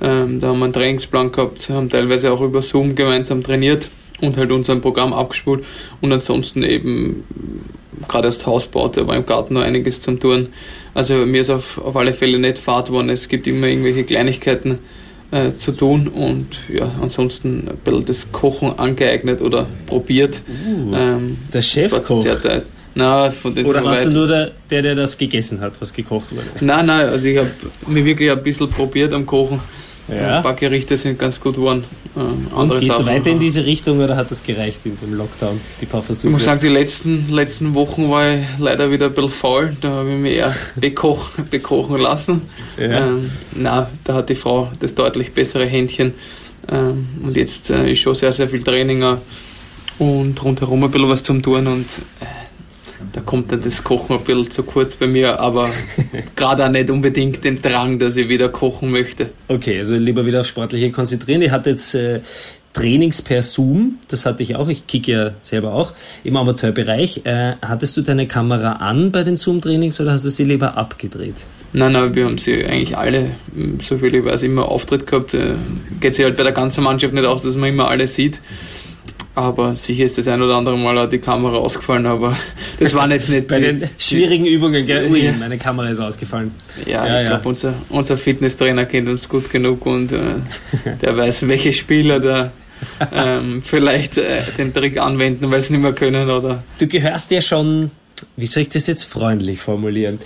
Ähm, 0.00 0.40
da 0.40 0.48
haben 0.48 0.58
wir 0.58 0.64
einen 0.64 0.72
Trainingsplan 0.72 1.32
gehabt, 1.32 1.68
haben 1.70 1.88
teilweise 1.88 2.32
auch 2.32 2.40
über 2.40 2.62
Zoom 2.62 2.94
gemeinsam 2.94 3.42
trainiert 3.42 3.88
und 4.20 4.36
halt 4.36 4.50
unser 4.50 4.76
Programm 4.76 5.12
abgespult 5.12 5.64
und 6.00 6.12
ansonsten 6.12 6.62
eben 6.62 7.24
gerade 8.08 8.28
erst 8.28 8.46
Haus 8.46 8.66
baut, 8.66 8.96
da 8.96 9.06
war 9.06 9.16
im 9.16 9.26
Garten 9.26 9.54
noch 9.54 9.62
einiges 9.62 10.00
zum 10.00 10.18
Tun. 10.18 10.48
Also 10.94 11.14
mir 11.26 11.40
ist 11.40 11.50
auf, 11.50 11.78
auf 11.78 11.96
alle 11.96 12.12
Fälle 12.12 12.38
nicht 12.38 12.58
fad 12.58 12.90
worden, 12.90 13.08
es 13.08 13.28
gibt 13.28 13.46
immer 13.46 13.66
irgendwelche 13.66 14.04
Kleinigkeiten 14.04 14.78
äh, 15.30 15.54
zu 15.54 15.72
tun 15.72 16.08
und 16.08 16.48
ja, 16.68 16.92
ansonsten 17.00 17.68
ein 17.68 17.78
bisschen 17.78 18.04
das 18.04 18.32
Kochen 18.32 18.78
angeeignet 18.78 19.40
oder 19.40 19.66
probiert. 19.86 20.42
Uh, 20.66 20.94
ähm, 20.94 21.38
der 21.52 21.62
Chefkoch? 21.62 22.24
Na, 22.94 23.32
Oder 23.64 23.84
warst 23.84 24.04
du 24.04 24.10
nur 24.10 24.26
der, 24.26 24.50
der, 24.70 24.82
der 24.82 24.94
das 24.94 25.16
gegessen 25.16 25.62
hat, 25.62 25.80
was 25.80 25.94
gekocht 25.94 26.30
wurde? 26.30 26.44
Nein, 26.60 26.84
nein, 26.84 27.08
also 27.08 27.24
ich 27.24 27.38
habe 27.38 27.50
mir 27.86 28.04
wirklich 28.04 28.30
ein 28.30 28.42
bisschen 28.42 28.68
probiert 28.68 29.14
am 29.14 29.24
Kochen. 29.24 29.60
Ja. 30.14 30.36
Ein 30.38 30.42
paar 30.42 30.54
Gerichte 30.54 30.96
sind 30.96 31.18
ganz 31.18 31.40
gut 31.40 31.54
geworden. 31.54 31.84
Äh, 32.16 32.54
Und 32.54 32.70
gehst 32.72 32.88
Sachen, 32.88 33.06
du 33.06 33.10
weiter 33.10 33.30
in 33.30 33.38
diese 33.38 33.64
Richtung 33.64 34.00
oder 34.00 34.16
hat 34.16 34.30
das 34.30 34.42
gereicht 34.42 34.80
in 34.84 34.98
dem 35.00 35.14
Lockdown, 35.14 35.60
die 35.80 35.86
paar 35.86 36.02
Versuche? 36.02 36.28
Ich 36.28 36.32
muss 36.32 36.44
sagen, 36.44 36.60
die 36.60 36.68
letzten, 36.68 37.30
letzten 37.30 37.74
Wochen 37.74 38.10
war 38.10 38.34
ich 38.34 38.40
leider 38.58 38.90
wieder 38.90 39.06
ein 39.06 39.14
bisschen 39.14 39.30
faul. 39.30 39.76
Da 39.80 39.90
habe 39.90 40.10
ich 40.10 40.16
mich 40.16 40.34
eher 40.34 40.54
bekoch, 40.76 41.30
bekochen 41.50 41.98
lassen. 41.98 42.42
Ja. 42.78 43.06
Ähm, 43.06 43.30
na, 43.54 43.90
da 44.04 44.14
hat 44.14 44.28
die 44.28 44.34
Frau 44.34 44.70
das 44.80 44.94
deutlich 44.94 45.32
bessere 45.32 45.66
Händchen. 45.66 46.14
Ähm, 46.70 47.08
und 47.22 47.36
jetzt 47.36 47.70
äh, 47.70 47.90
ist 47.90 48.00
schon 48.00 48.14
sehr, 48.14 48.32
sehr 48.32 48.48
viel 48.48 48.62
Training 48.62 49.18
und 49.98 50.44
rundherum 50.44 50.84
ein 50.84 50.90
bisschen 50.90 51.08
was 51.08 51.22
zum 51.22 51.42
Tun 51.42 51.66
und 51.66 51.86
äh, 52.20 52.24
da 53.12 53.20
kommt 53.20 53.52
dann 53.52 53.62
das 53.62 53.84
Kochen 53.84 54.16
ein 54.16 54.24
bisschen 54.24 54.50
zu 54.50 54.62
kurz 54.62 54.96
bei 54.96 55.06
mir, 55.06 55.38
aber 55.40 55.70
gerade 56.36 56.64
auch 56.64 56.70
nicht 56.70 56.90
unbedingt 56.90 57.44
den 57.44 57.60
Drang, 57.60 57.98
dass 57.98 58.16
ich 58.16 58.28
wieder 58.28 58.48
kochen 58.48 58.90
möchte. 58.90 59.30
Okay, 59.48 59.78
also 59.78 59.96
lieber 59.96 60.24
wieder 60.24 60.40
auf 60.40 60.46
Sportliche 60.46 60.90
konzentrieren. 60.90 61.42
Ich 61.42 61.50
hatte 61.50 61.70
jetzt 61.70 61.94
äh, 61.94 62.20
Trainings 62.72 63.20
per 63.20 63.42
Zoom, 63.42 63.98
das 64.08 64.24
hatte 64.24 64.42
ich 64.42 64.56
auch, 64.56 64.68
ich 64.68 64.86
kicke 64.86 65.12
ja 65.12 65.30
selber 65.42 65.74
auch 65.74 65.92
im 66.24 66.36
Amateurbereich. 66.36 67.22
Äh, 67.24 67.56
hattest 67.60 67.96
du 67.96 68.02
deine 68.02 68.26
Kamera 68.26 68.72
an 68.74 69.12
bei 69.12 69.24
den 69.24 69.36
Zoom-Trainings 69.36 70.00
oder 70.00 70.12
hast 70.12 70.24
du 70.24 70.30
sie 70.30 70.44
lieber 70.44 70.76
abgedreht? 70.76 71.36
Nein, 71.74 71.92
nein, 71.92 72.14
wir 72.14 72.26
haben 72.26 72.38
sie 72.38 72.64
eigentlich 72.64 72.96
alle, 72.96 73.32
so 73.82 73.96
viel 73.98 74.14
ich 74.14 74.24
weiß, 74.24 74.42
immer 74.42 74.68
Auftritt 74.68 75.06
gehabt. 75.06 75.34
Äh, 75.34 75.54
geht 76.00 76.14
sich 76.14 76.24
halt 76.24 76.36
bei 76.36 76.44
der 76.44 76.52
ganzen 76.52 76.84
Mannschaft 76.84 77.12
nicht 77.12 77.26
aus, 77.26 77.42
dass 77.42 77.56
man 77.56 77.70
immer 77.70 77.88
alle 77.88 78.08
sieht. 78.08 78.40
Aber 79.34 79.76
sicher 79.76 80.04
ist 80.04 80.18
das 80.18 80.28
ein 80.28 80.42
oder 80.42 80.56
andere 80.56 80.76
Mal 80.76 80.98
auch 80.98 81.08
die 81.08 81.18
Kamera 81.18 81.56
ausgefallen, 81.56 82.04
aber 82.04 82.36
das 82.78 82.92
war 82.94 83.10
jetzt 83.10 83.30
nicht. 83.30 83.48
Bei 83.48 83.60
die, 83.60 83.78
den 83.78 83.90
schwierigen 83.98 84.44
Übungen, 84.44 84.84
gell? 84.84 85.10
Ui, 85.10 85.24
ja. 85.24 85.32
meine 85.32 85.56
Kamera 85.56 85.88
ist 85.88 86.00
ausgefallen. 86.00 86.50
Ja, 86.84 87.06
ja 87.06 87.22
ich 87.22 87.28
glaube, 87.28 87.48
unser, 87.48 87.74
unser 87.88 88.18
Fitnesstrainer 88.18 88.84
kennt 88.84 89.08
uns 89.08 89.28
gut 89.28 89.50
genug 89.50 89.86
und 89.86 90.12
äh, 90.12 90.34
der 91.00 91.16
weiß, 91.16 91.48
welche 91.48 91.72
Spieler 91.72 92.20
da 92.20 92.52
ähm, 93.10 93.62
vielleicht 93.64 94.18
äh, 94.18 94.42
den 94.58 94.74
Trick 94.74 94.98
anwenden, 94.98 95.50
weil 95.50 95.62
sie 95.62 95.72
nicht 95.72 95.82
mehr 95.82 95.94
können, 95.94 96.28
oder? 96.28 96.62
Du 96.78 96.86
gehörst 96.86 97.30
ja 97.30 97.40
schon, 97.40 97.90
wie 98.36 98.46
soll 98.46 98.64
ich 98.64 98.68
das 98.68 98.86
jetzt 98.86 99.04
freundlich 99.04 99.60
formulieren? 99.60 100.18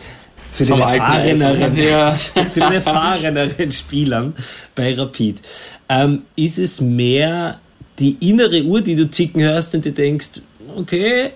Zu 0.51 0.65
den, 0.65 0.81
erfahreneren, 0.81 1.77
ja. 1.77 2.17
zu 2.17 2.61
den 2.61 2.73
erfahreneren 2.73 3.71
Spielern 3.71 4.35
bei 4.75 4.95
Rapid. 4.95 5.41
Ähm, 5.89 6.23
ist 6.35 6.59
es 6.59 6.81
mehr 6.81 7.61
die 7.99 8.17
innere 8.21 8.63
Uhr, 8.63 8.81
die 8.81 8.95
du 8.95 9.09
ticken 9.09 9.43
hörst 9.43 9.75
und 9.75 9.85
du 9.85 9.93
denkst, 9.93 10.41
okay, 10.77 11.31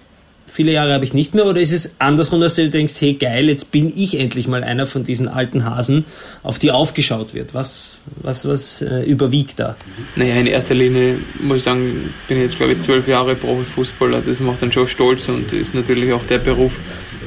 viele 0.47 0.73
Jahre 0.73 0.93
habe 0.93 1.05
ich 1.05 1.14
nicht 1.14 1.35
mehr, 1.35 1.47
oder 1.47 1.61
ist 1.61 1.73
es 1.73 1.97
andersrum, 2.00 2.40
dass 2.40 2.57
du 2.57 2.69
denkst, 2.69 2.95
hey 2.99 3.14
geil, 3.14 3.49
jetzt 3.49 3.71
bin 3.71 3.93
ich 3.95 4.19
endlich 4.19 4.49
mal 4.49 4.64
einer 4.64 4.87
von 4.87 5.05
diesen 5.05 5.29
alten 5.29 5.64
Hasen, 5.64 6.05
auf 6.43 6.59
die 6.59 6.71
aufgeschaut 6.71 7.35
wird? 7.35 7.55
Was, 7.55 7.99
was, 8.17 8.47
was 8.47 8.83
äh, 8.83 9.02
überwiegt 9.02 9.61
da? 9.61 9.76
Naja, 10.17 10.35
in 10.35 10.47
erster 10.47 10.75
Linie 10.75 11.19
muss 11.40 11.59
ich 11.59 11.62
sagen, 11.62 12.12
bin 12.29 12.38
ich 12.38 12.45
jetzt 12.45 12.57
glaube 12.57 12.73
ich 12.73 12.81
zwölf 12.81 13.07
Jahre 13.09 13.37
Profifußballer, 13.37 14.21
das 14.21 14.40
macht 14.40 14.62
dann 14.62 14.73
schon 14.73 14.87
stolz 14.87 15.29
und 15.29 15.52
ist 15.52 15.75
natürlich 15.75 16.12
auch 16.12 16.25
der 16.26 16.38
Beruf, 16.38 16.73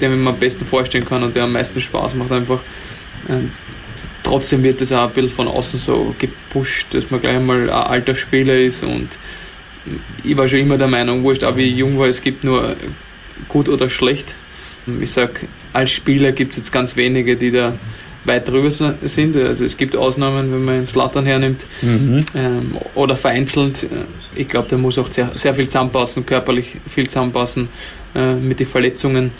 den 0.01 0.23
man 0.23 0.33
am 0.35 0.39
besten 0.39 0.65
vorstellen 0.65 1.05
kann 1.05 1.23
und 1.23 1.35
der 1.35 1.43
am 1.43 1.53
meisten 1.53 1.79
Spaß 1.81 2.15
macht 2.15 2.31
einfach. 2.31 2.59
Ähm, 3.29 3.51
trotzdem 4.33 4.63
wird 4.63 4.81
das 4.81 4.91
auch 4.91 5.09
ein 5.09 5.13
bisschen 5.13 5.29
von 5.29 5.47
außen 5.47 5.77
so 5.77 6.15
gepusht, 6.17 6.87
dass 6.91 7.11
man 7.11 7.21
gleich 7.21 7.39
mal 7.39 7.61
ein 7.61 7.69
alter 7.69 8.15
Spieler 8.15 8.57
ist 8.57 8.81
und 8.81 9.09
ich 10.23 10.35
war 10.35 10.47
schon 10.47 10.59
immer 10.59 10.79
der 10.79 10.87
Meinung, 10.87 11.23
wurscht, 11.23 11.43
auch 11.43 11.55
wie 11.55 11.65
ich 11.65 11.77
jung 11.77 11.99
war, 11.99 12.07
es 12.07 12.19
gibt 12.19 12.43
nur 12.43 12.75
gut 13.47 13.69
oder 13.69 13.89
schlecht. 13.89 14.33
Ich 14.99 15.11
sag, 15.11 15.41
als 15.71 15.91
Spieler 15.91 16.31
gibt 16.31 16.53
es 16.53 16.57
jetzt 16.57 16.71
ganz 16.71 16.95
wenige, 16.95 17.35
die 17.35 17.51
da 17.51 17.73
weit 18.23 18.47
drüber 18.47 18.71
sind. 18.71 19.35
Also 19.35 19.65
es 19.65 19.77
gibt 19.77 19.95
Ausnahmen, 19.95 20.51
wenn 20.51 20.65
man 20.65 20.75
einen 20.77 20.87
Slattern 20.87 21.27
hernimmt 21.27 21.65
mhm. 21.83 22.25
ähm, 22.33 22.77
oder 22.95 23.15
vereinzelt. 23.15 23.85
Ich 24.33 24.47
glaube, 24.47 24.67
da 24.67 24.77
muss 24.77 24.97
auch 24.97 25.11
sehr, 25.11 25.29
sehr 25.35 25.53
viel 25.53 25.67
zusammenpassen, 25.67 26.25
körperlich 26.25 26.77
viel 26.89 27.07
zusammenpassen 27.07 27.69
äh, 28.15 28.33
mit 28.33 28.59
den 28.59 28.67
Verletzungen. 28.67 29.31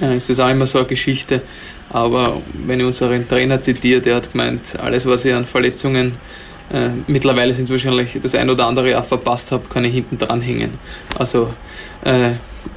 Äh, 0.00 0.16
ist 0.16 0.30
das 0.30 0.40
auch 0.40 0.48
immer 0.48 0.66
so 0.66 0.78
eine 0.78 0.86
Geschichte. 0.86 1.42
Aber 1.90 2.40
wenn 2.66 2.80
ich 2.80 2.86
unseren 2.86 3.28
Trainer 3.28 3.60
zitiere, 3.60 4.00
der 4.00 4.16
hat 4.16 4.32
gemeint, 4.32 4.78
alles, 4.78 5.06
was 5.06 5.24
ich 5.24 5.32
an 5.32 5.44
Verletzungen 5.44 6.12
äh, 6.72 6.88
mittlerweile 7.06 7.52
sind 7.54 7.70
wahrscheinlich 7.70 8.18
das 8.20 8.34
ein 8.34 8.50
oder 8.50 8.66
andere 8.66 8.90
Jahr 8.90 9.02
verpasst 9.02 9.52
habe, 9.52 9.68
kann 9.68 9.84
ich 9.84 9.94
hinten 9.94 10.18
dran 10.18 10.40
hängen. 10.40 10.72
Also 11.16 11.50
äh, 12.04 12.32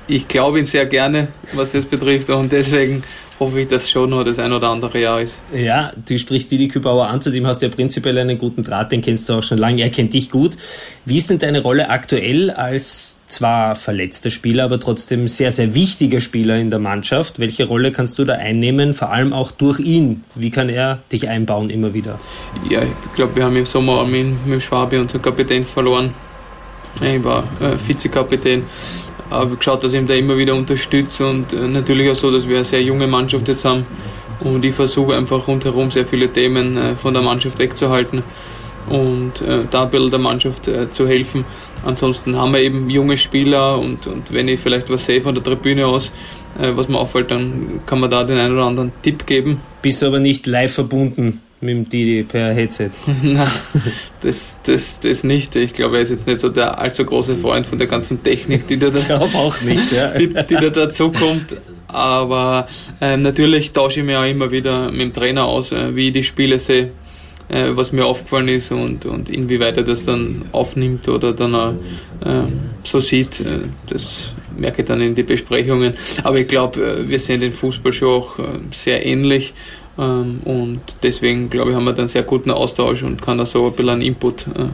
ich 0.07 0.27
glaube 0.27 0.59
ihn 0.59 0.65
sehr 0.65 0.85
gerne, 0.85 1.29
was 1.53 1.71
das 1.71 1.85
betrifft 1.85 2.29
und 2.29 2.51
deswegen 2.51 3.03
hoffe 3.39 3.61
ich, 3.61 3.67
dass 3.67 3.89
schon 3.89 4.09
noch 4.09 4.23
das 4.23 4.37
ein 4.37 4.51
oder 4.51 4.69
andere 4.69 4.99
Jahr 4.99 5.21
ist. 5.21 5.41
Ja, 5.53 5.91
du 6.07 6.17
sprichst 6.17 6.51
Didi 6.51 6.67
Kübauer 6.67 7.07
an, 7.07 7.21
zu 7.21 7.31
dem 7.31 7.47
hast 7.47 7.61
du 7.61 7.67
ja 7.67 7.71
prinzipiell 7.71 8.17
einen 8.17 8.37
guten 8.37 8.63
Draht, 8.63 8.91
den 8.91 9.01
kennst 9.01 9.29
du 9.29 9.33
auch 9.33 9.43
schon 9.43 9.57
lange, 9.57 9.81
er 9.81 9.89
kennt 9.89 10.13
dich 10.13 10.29
gut. 10.29 10.57
Wie 11.05 11.17
ist 11.17 11.29
denn 11.29 11.39
deine 11.39 11.61
Rolle 11.61 11.89
aktuell 11.89 12.51
als 12.51 13.18
zwar 13.31 13.75
verletzter 13.75 14.29
Spieler, 14.29 14.65
aber 14.65 14.79
trotzdem 14.79 15.27
sehr, 15.27 15.51
sehr 15.51 15.75
wichtiger 15.75 16.19
Spieler 16.19 16.57
in 16.57 16.69
der 16.69 16.79
Mannschaft? 16.79 17.39
Welche 17.39 17.65
Rolle 17.65 17.91
kannst 17.91 18.19
du 18.19 18.25
da 18.25 18.33
einnehmen, 18.33 18.93
vor 18.93 19.11
allem 19.11 19.33
auch 19.33 19.51
durch 19.51 19.79
ihn? 19.79 20.23
Wie 20.35 20.51
kann 20.51 20.69
er 20.69 20.99
dich 21.11 21.29
einbauen 21.29 21.69
immer 21.69 21.93
wieder? 21.93 22.19
Ja, 22.69 22.81
ich 22.81 23.15
glaube, 23.15 23.35
wir 23.35 23.45
haben 23.45 23.55
im 23.55 23.65
Sommer 23.65 24.03
mit, 24.05 24.45
mit 24.45 24.63
Schwabi 24.63 24.97
unseren 24.97 25.21
Kapitän 25.21 25.65
verloren. 25.65 26.13
Ich 27.01 27.23
war 27.23 27.43
äh, 27.61 27.77
Vizekapitän 27.87 28.63
habe 29.29 29.57
geschaut, 29.57 29.83
dass 29.83 29.93
ich 29.93 29.99
ihn 29.99 30.07
da 30.07 30.13
immer 30.13 30.37
wieder 30.37 30.55
unterstütze 30.55 31.27
und 31.27 31.53
äh, 31.53 31.67
natürlich 31.67 32.09
auch 32.09 32.15
so, 32.15 32.31
dass 32.31 32.47
wir 32.47 32.57
eine 32.57 32.65
sehr 32.65 32.81
junge 32.81 33.07
Mannschaft 33.07 33.47
jetzt 33.47 33.65
haben 33.65 33.85
und 34.39 34.63
ich 34.65 34.73
versuche 34.73 35.15
einfach 35.15 35.47
rundherum 35.47 35.91
sehr 35.91 36.05
viele 36.05 36.31
Themen 36.31 36.77
äh, 36.77 36.95
von 36.95 37.13
der 37.13 37.23
Mannschaft 37.23 37.59
wegzuhalten 37.59 38.23
und 38.89 39.41
äh, 39.41 39.65
da 39.69 39.83
ein 39.83 39.89
bisschen 39.89 40.11
der 40.11 40.19
Mannschaft 40.19 40.67
äh, 40.67 40.91
zu 40.91 41.07
helfen. 41.07 41.45
Ansonsten 41.85 42.35
haben 42.35 42.53
wir 42.53 42.61
eben 42.61 42.89
junge 42.89 43.17
Spieler 43.17 43.79
und, 43.79 44.07
und 44.07 44.33
wenn 44.33 44.47
ich 44.47 44.59
vielleicht 44.59 44.89
was 44.89 45.05
sehe 45.05 45.21
von 45.21 45.33
der 45.33 45.43
Tribüne 45.43 45.85
aus, 45.85 46.11
äh, 46.59 46.71
was 46.75 46.87
mir 46.87 46.97
auffällt, 46.97 47.31
dann 47.31 47.81
kann 47.85 47.99
man 47.99 48.09
da 48.09 48.23
den 48.23 48.37
einen 48.37 48.53
oder 48.53 48.65
anderen 48.65 48.91
Tipp 49.01 49.25
geben. 49.25 49.61
Bist 49.81 50.01
du 50.01 50.07
aber 50.07 50.19
nicht 50.19 50.47
live 50.47 50.73
verbunden 50.73 51.41
mit 51.61 51.75
dem 51.75 51.89
Didi 51.89 52.23
per 52.23 52.53
Headset? 52.53 52.91
Nein, 53.21 53.47
das, 54.21 54.57
das, 54.63 54.99
das 54.99 55.23
nicht. 55.23 55.55
Ich 55.55 55.73
glaube, 55.73 55.97
er 55.97 56.01
ist 56.01 56.09
jetzt 56.09 56.27
nicht 56.27 56.39
so 56.39 56.49
der 56.49 56.79
allzu 56.79 57.05
große 57.05 57.37
Freund 57.37 57.65
von 57.65 57.77
der 57.77 57.87
ganzen 57.87 58.23
Technik, 58.23 58.67
die 58.67 58.77
da, 58.77 58.89
da, 58.89 59.19
auch 59.19 59.61
nicht, 59.61 59.91
ja. 59.91 60.09
die, 60.11 60.27
die 60.27 60.55
da 60.55 60.69
dazu 60.69 61.11
kommt. 61.11 61.55
Aber 61.87 62.67
ähm, 63.01 63.21
natürlich 63.21 63.71
tausche 63.71 64.01
ich 64.01 64.05
mich 64.05 64.15
auch 64.15 64.23
immer 64.23 64.51
wieder 64.51 64.91
mit 64.91 65.01
dem 65.01 65.13
Trainer 65.13 65.45
aus, 65.45 65.71
äh, 65.71 65.95
wie 65.95 66.07
ich 66.07 66.13
die 66.13 66.23
Spiele 66.23 66.59
sehe, 66.59 66.91
äh, 67.49 67.69
was 67.71 67.91
mir 67.91 68.05
aufgefallen 68.05 68.47
ist 68.47 68.71
und, 68.71 69.05
und 69.05 69.29
inwieweit 69.29 69.77
er 69.77 69.83
das 69.83 70.03
dann 70.03 70.45
aufnimmt 70.51 71.07
oder 71.09 71.33
dann 71.33 71.55
auch 71.55 71.73
äh, 72.25 72.43
so 72.83 72.99
sieht. 72.99 73.41
Äh, 73.41 73.59
das 73.87 74.31
merke 74.57 74.81
ich 74.81 74.87
dann 74.87 75.01
in 75.01 75.15
die 75.15 75.23
Besprechungen. 75.23 75.93
Aber 76.23 76.37
ich 76.37 76.47
glaube, 76.47 76.81
äh, 76.81 77.09
wir 77.09 77.19
sehen 77.19 77.41
den 77.41 77.53
Fußball 77.53 77.93
schon 77.93 78.09
auch 78.09 78.39
äh, 78.39 78.43
sehr 78.71 79.05
ähnlich. 79.05 79.53
Ähm, 79.97 80.39
und 80.45 80.81
deswegen, 81.03 81.49
glaube 81.49 81.71
ich, 81.71 81.75
haben 81.75 81.85
wir 81.85 81.93
dann 81.93 82.07
sehr 82.07 82.23
guten 82.23 82.51
Austausch 82.51 83.03
und 83.03 83.21
kann 83.21 83.37
da 83.37 83.45
so 83.45 83.65
ein 83.65 83.71
bisschen 83.71 83.89
einen 83.89 84.01
Input 84.01 84.47
äh, 84.47 84.67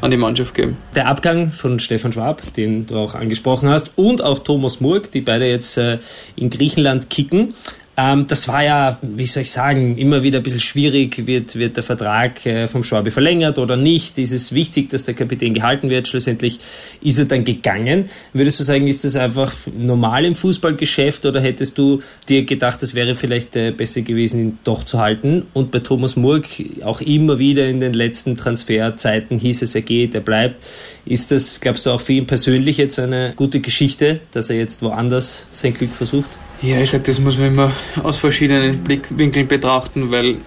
an 0.00 0.10
die 0.10 0.16
Mannschaft 0.16 0.54
geben. 0.54 0.76
Der 0.94 1.08
Abgang 1.08 1.50
von 1.50 1.78
Stefan 1.78 2.12
Schwab, 2.12 2.42
den 2.54 2.86
du 2.86 2.96
auch 2.96 3.14
angesprochen 3.14 3.68
hast, 3.68 3.92
und 3.96 4.22
auch 4.22 4.40
Thomas 4.40 4.80
Murg, 4.80 5.10
die 5.12 5.22
beide 5.22 5.46
jetzt 5.46 5.78
äh, 5.78 5.98
in 6.36 6.50
Griechenland 6.50 7.08
kicken, 7.08 7.54
ähm, 7.98 8.26
das 8.26 8.46
war 8.46 8.62
ja, 8.62 8.98
wie 9.00 9.24
soll 9.24 9.44
ich 9.44 9.50
sagen, 9.50 9.96
immer 9.96 10.22
wieder 10.22 10.40
ein 10.40 10.42
bisschen 10.42 10.60
schwierig. 10.60 11.26
Wird, 11.26 11.56
wird 11.56 11.76
der 11.76 11.82
Vertrag 11.82 12.44
äh, 12.44 12.68
vom 12.68 12.84
Schwabe 12.84 13.10
verlängert 13.10 13.58
oder 13.58 13.76
nicht? 13.76 14.18
Ist 14.18 14.32
es 14.32 14.52
wichtig, 14.52 14.90
dass 14.90 15.04
der 15.04 15.14
Kapitän 15.14 15.54
gehalten 15.54 15.88
wird? 15.88 16.06
Schlussendlich 16.06 16.58
ist 17.00 17.18
er 17.18 17.24
dann 17.24 17.44
gegangen. 17.44 18.10
Würdest 18.34 18.60
du 18.60 18.64
sagen, 18.64 18.86
ist 18.86 19.04
das 19.04 19.16
einfach 19.16 19.54
normal 19.74 20.26
im 20.26 20.34
Fußballgeschäft 20.34 21.24
oder 21.24 21.40
hättest 21.40 21.78
du 21.78 22.02
dir 22.28 22.44
gedacht, 22.44 22.82
das 22.82 22.94
wäre 22.94 23.14
vielleicht 23.14 23.56
äh, 23.56 23.70
besser 23.70 24.02
gewesen, 24.02 24.40
ihn 24.40 24.58
doch 24.62 24.84
zu 24.84 24.98
halten? 24.98 25.46
Und 25.54 25.70
bei 25.70 25.78
Thomas 25.78 26.16
Murg 26.16 26.46
auch 26.84 27.00
immer 27.00 27.38
wieder 27.38 27.66
in 27.66 27.80
den 27.80 27.94
letzten 27.94 28.36
Transferzeiten 28.36 29.38
hieß 29.38 29.62
es, 29.62 29.74
er 29.74 29.82
geht, 29.82 30.14
er 30.14 30.20
bleibt. 30.20 30.62
Ist 31.06 31.30
das, 31.30 31.60
glaubst 31.62 31.86
du, 31.86 31.90
auch 31.92 32.02
für 32.02 32.12
ihn 32.12 32.26
persönlich 32.26 32.76
jetzt 32.76 32.98
eine 32.98 33.32
gute 33.36 33.60
Geschichte, 33.60 34.20
dass 34.32 34.50
er 34.50 34.56
jetzt 34.56 34.82
woanders 34.82 35.46
sein 35.50 35.72
Glück 35.72 35.94
versucht? 35.94 36.28
Ja, 36.62 36.80
ich 36.80 36.90
sag, 36.90 37.04
das 37.04 37.20
muss 37.20 37.36
man 37.36 37.48
immer 37.48 37.72
aus 38.02 38.16
verschiedenen 38.16 38.82
Blickwinkeln 38.82 39.46
betrachten, 39.46 40.10
weil 40.10 40.38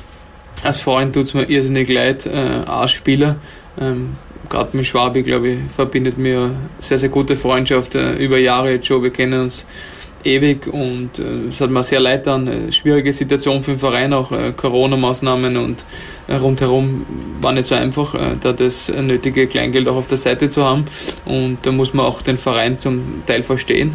als 0.63 0.79
Freund 0.79 1.13
tut 1.13 1.25
es 1.25 1.33
mir 1.35 1.47
irrsinnig 1.47 1.87
leid, 1.87 2.25
äh, 2.25 2.63
als 2.65 2.91
Spieler. 2.91 3.35
Ähm, 3.79 4.15
gerade 4.49 4.75
mit 4.75 4.87
Schwabi, 4.87 5.21
glaube 5.21 5.49
ich, 5.49 5.59
verbindet 5.71 6.17
mir 6.17 6.55
sehr, 6.79 6.97
sehr 6.97 7.09
gute 7.09 7.37
Freundschaft 7.37 7.93
äh, 7.93 8.15
über 8.15 8.39
Jahre 8.39 8.71
jetzt 8.71 8.87
schon. 8.87 9.03
Wir 9.03 9.11
kennen 9.11 9.39
uns 9.39 9.65
ewig 10.23 10.65
und 10.65 11.19
äh, 11.19 11.49
es 11.51 11.61
hat 11.61 11.69
mir 11.69 11.83
sehr 11.83 11.99
leid 11.99 12.27
an. 12.27 12.47
Äh, 12.47 12.71
schwierige 12.71 13.13
Situation 13.13 13.61
für 13.61 13.71
den 13.71 13.79
Verein, 13.79 14.11
auch 14.11 14.31
äh, 14.31 14.51
Corona-Maßnahmen 14.51 15.57
und 15.57 15.85
äh, 16.27 16.35
rundherum 16.35 17.05
war 17.39 17.53
nicht 17.53 17.67
so 17.67 17.75
einfach, 17.75 18.15
äh, 18.15 18.35
da 18.41 18.51
das 18.51 18.89
nötige 18.89 19.45
Kleingeld 19.45 19.87
auch 19.87 19.95
auf 19.95 20.07
der 20.07 20.17
Seite 20.17 20.49
zu 20.49 20.65
haben. 20.65 20.85
Und 21.25 21.59
da 21.61 21.71
muss 21.71 21.93
man 21.93 22.07
auch 22.07 22.23
den 22.23 22.39
Verein 22.39 22.79
zum 22.79 23.21
Teil 23.27 23.43
verstehen 23.43 23.93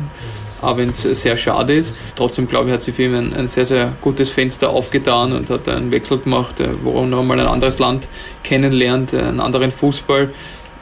auch 0.64 0.76
wenn 0.76 0.90
es 0.90 1.02
sehr 1.02 1.37
schade 1.37 1.75
ist. 1.75 1.94
Trotzdem 2.16 2.49
glaube 2.49 2.68
ich, 2.68 2.75
hat 2.75 2.83
sich 2.83 2.94
für 2.94 3.04
ihn 3.04 3.14
ein, 3.14 3.35
ein, 3.35 3.49
sehr, 3.49 3.66
sehr 3.66 3.92
gutes 4.00 4.30
Fenster 4.30 4.71
aufgetan 4.71 5.33
und 5.33 5.50
hat 5.50 5.68
einen 5.68 5.90
Wechsel 5.90 6.18
gemacht, 6.18 6.61
äh, 6.61 6.68
wo 6.83 7.00
er 7.00 7.06
nochmal 7.06 7.40
ein 7.40 7.47
anderes 7.47 7.78
Land 7.78 8.09
kennenlernt, 8.42 9.12
äh, 9.12 9.18
einen 9.18 9.40
anderen 9.40 9.71
Fußball. 9.71 10.30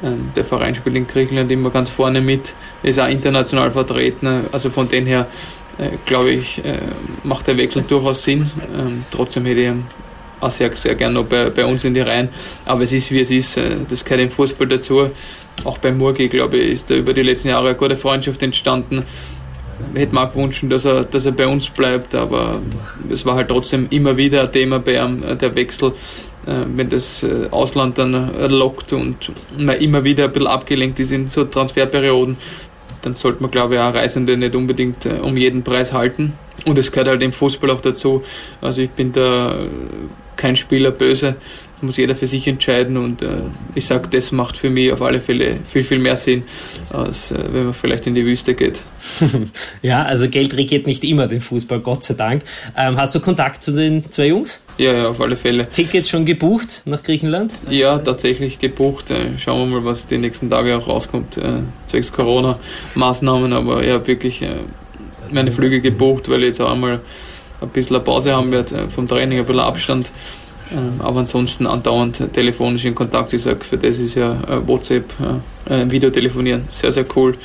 Ähm, 0.05 0.31
der 0.35 0.45
Verein 0.45 0.75
spielt 0.75 0.97
in 0.97 1.07
Griechenland 1.07 1.51
immer 1.51 1.71
ganz 1.71 1.91
vorne 1.91 2.21
mit, 2.21 2.55
ist 2.83 2.99
auch 2.99 3.09
international 3.09 3.71
vertreten. 3.71 4.47
Also 4.53 4.71
von 4.71 4.89
dem 4.89 5.07
her, 5.07 5.27
äh, 5.79 5.91
glaube 6.07 6.31
ich, 6.31 6.61
macht 7.25 7.47
der 7.47 7.57
Wechsel 7.57 7.83
durchaus 7.83 8.25
Sinn. 8.25 8.51
Ähm, 8.79 9.05
trotzdem 9.11 9.47
hätte 9.47 9.61
ich 9.61 9.71
auch 10.41 10.51
sehr, 10.51 10.75
sehr 10.75 10.97
gerne 10.97 11.15
noch 11.15 11.25
bei, 11.25 11.51
bei 11.51 11.65
uns 11.65 11.85
in 11.85 11.95
die 11.95 12.01
Reihen. 12.01 12.29
Aber 12.65 12.83
es 12.83 12.93
ist, 12.93 13.11
wie 13.13 13.21
es 13.21 13.31
ist. 13.31 13.61
Das 13.89 14.05
gehört 14.05 14.23
im 14.23 14.31
Fußball 14.31 14.67
dazu. 14.67 15.09
Auch 15.65 15.79
bei 15.79 15.93
Murgi, 15.93 16.29
glaube 16.29 16.57
ich, 16.57 16.73
ist 16.73 16.91
da 16.91 16.95
über 16.95 17.15
die 17.15 17.23
letzten 17.23 17.49
Jahre 17.49 17.69
eine 17.69 17.79
gute 17.79 17.97
Freundschaft 17.97 18.43
entstanden 18.43 19.05
hätte 19.95 20.15
man 20.15 20.29
auch 20.29 20.33
gewünscht, 20.33 20.65
dass 20.69 20.85
er, 20.85 21.05
dass 21.05 21.27
er 21.27 21.33
bei 21.33 21.47
uns 21.47 21.69
bleibt, 21.71 22.15
aber 22.15 22.61
es 23.11 23.25
war 23.25 23.37
halt 23.37 23.49
trotzdem 23.49 23.87
immer 23.91 24.17
wieder 24.17 24.43
ein 24.43 24.53
Thema 24.53 24.79
bei 24.79 24.97
ihm, 24.97 25.23
äh, 25.23 25.37
der 25.37 25.55
Wechsel, 25.55 25.93
äh, 26.47 26.65
wenn 26.75 26.89
das 26.89 27.23
äh, 27.23 27.49
Ausland 27.51 27.99
dann 27.99 28.31
lockt 28.51 28.93
und 28.93 29.33
man 29.57 29.77
immer 29.77 30.05
wieder 30.05 30.25
ein 30.25 30.33
bisschen 30.33 30.49
abgelenkt 30.49 30.99
ist 31.01 31.13
in 31.13 31.29
so 31.29 31.45
Transferperioden, 31.45 32.37
dann 33.03 33.15
sollte 33.15 33.43
man, 33.43 33.51
glaube 33.51 33.75
ich, 33.75 33.81
auch 33.81 33.95
Reisende 33.95 34.37
nicht 34.37 34.55
unbedingt 34.55 35.07
um 35.07 35.37
jeden 35.37 35.65
Preis 35.65 35.93
halten. 35.93 36.35
Und 36.65 36.79
es 36.79 36.93
gehört 36.93 37.09
halt 37.09 37.23
im 37.23 37.33
Fußball 37.33 37.71
auch 37.71 37.81
dazu. 37.81 38.23
Also 38.61 38.83
ich 38.83 38.91
bin 38.91 39.11
da 39.11 39.57
kein 40.37 40.57
Spieler 40.57 40.91
böse 40.91 41.37
muss 41.83 41.97
jeder 41.97 42.15
für 42.15 42.27
sich 42.27 42.47
entscheiden 42.47 42.97
und 42.97 43.23
äh, 43.23 43.43
ich 43.75 43.87
sage, 43.87 44.09
das 44.09 44.33
macht 44.33 44.57
für 44.57 44.71
mich 44.71 44.93
auf 44.93 45.03
alle 45.03 45.21
Fälle 45.21 45.59
viel, 45.69 45.85
viel 45.85 45.99
mehr 45.99 46.17
Sinn, 46.17 46.45
als 46.91 47.31
äh, 47.31 47.39
wenn 47.53 47.65
man 47.65 47.75
vielleicht 47.75 48.07
in 48.07 48.15
die 48.15 48.25
Wüste 48.25 48.55
geht. 48.55 48.83
ja, 49.83 50.03
also 50.03 50.29
Geld 50.29 50.57
regiert 50.57 50.87
nicht 50.87 51.05
immer 51.05 51.27
den 51.27 51.41
Fußball, 51.41 51.81
Gott 51.81 52.05
sei 52.05 52.15
Dank. 52.15 52.43
Ähm, 52.77 52.97
hast 52.97 53.15
du 53.15 53.21
Kontakt 53.21 53.63
zu 53.63 53.73
den 53.73 54.11
zwei 54.11 54.29
Jungs? 54.29 54.63
Ja, 54.79 54.93
ja, 54.93 55.09
auf 55.09 55.21
alle 55.21 55.37
Fälle. 55.37 55.69
Tickets 55.71 56.09
schon 56.09 56.25
gebucht 56.25 56.83
nach 56.85 57.03
Griechenland? 57.03 57.53
Ja, 57.69 57.99
tatsächlich 57.99 58.59
gebucht. 58.59 59.11
Äh, 59.11 59.39
schauen 59.39 59.71
wir 59.71 59.81
mal, 59.81 59.85
was 59.85 60.07
die 60.07 60.19
nächsten 60.19 60.51
Tage 60.51 60.77
auch 60.77 60.87
rauskommt, 60.87 61.37
äh, 61.37 61.63
zwecks 61.87 62.13
Corona-Maßnahmen, 62.13 63.53
aber 63.53 63.83
ich 63.83 63.91
habe 63.91 64.07
wirklich 64.07 64.43
äh, 64.43 64.49
meine 65.33 65.53
Flüge 65.53 65.81
gebucht, 65.81 66.29
weil 66.29 66.43
ich 66.43 66.49
jetzt 66.49 66.61
auch 66.61 66.71
einmal 66.71 67.01
ein 67.63 67.69
bisschen 67.69 67.97
eine 67.97 68.05
Pause 68.05 68.33
haben 68.33 68.53
werde 68.53 68.91
vom 68.91 69.09
Training, 69.09 69.39
ein 69.39 69.47
bisschen 69.47 69.61
Abstand 69.61 70.11
ähm, 70.73 71.01
aber 71.01 71.21
ansonsten 71.21 71.67
andauernd 71.67 72.33
telefonisch 72.33 72.85
in 72.85 72.95
Kontakt. 72.95 73.33
Ich 73.33 73.43
sage, 73.43 73.65
für 73.65 73.77
das 73.77 73.99
ist 73.99 74.15
ja 74.15 74.33
äh, 74.49 74.67
WhatsApp, 74.67 75.05
äh, 75.69 75.91
Videotelefonieren 75.91 76.65
sehr, 76.71 76.93
sehr 76.93 77.05
cool. 77.15 77.37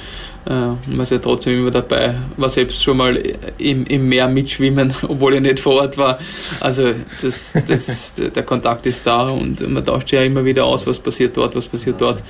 Äh, 0.46 0.50
man 0.50 1.02
ist 1.02 1.12
ja 1.12 1.18
trotzdem 1.18 1.60
immer 1.60 1.72
dabei. 1.72 2.16
War 2.38 2.50
selbst 2.50 2.82
schon 2.82 2.98
mal 2.98 3.22
im, 3.58 3.86
im 3.86 4.08
Meer 4.08 4.28
mitschwimmen, 4.28 4.94
obwohl 5.08 5.36
ich 5.36 5.42
nicht 5.42 5.60
vor 5.60 5.82
Ort 5.82 5.98
war. 5.98 6.20
Also 6.62 6.94
das, 7.22 7.52
das, 7.68 8.14
der 8.16 8.44
Kontakt 8.44 8.86
ist 8.86 9.06
da 9.06 9.28
und 9.30 9.68
man 9.68 9.84
tauscht 9.84 10.12
ja 10.12 10.22
immer 10.22 10.46
wieder 10.46 10.66
aus, 10.66 10.88
was 10.88 11.00
passiert 11.00 11.36
dort, 11.36 11.56
was 11.56 11.68
passiert 11.68 12.00
dort. 12.00 12.24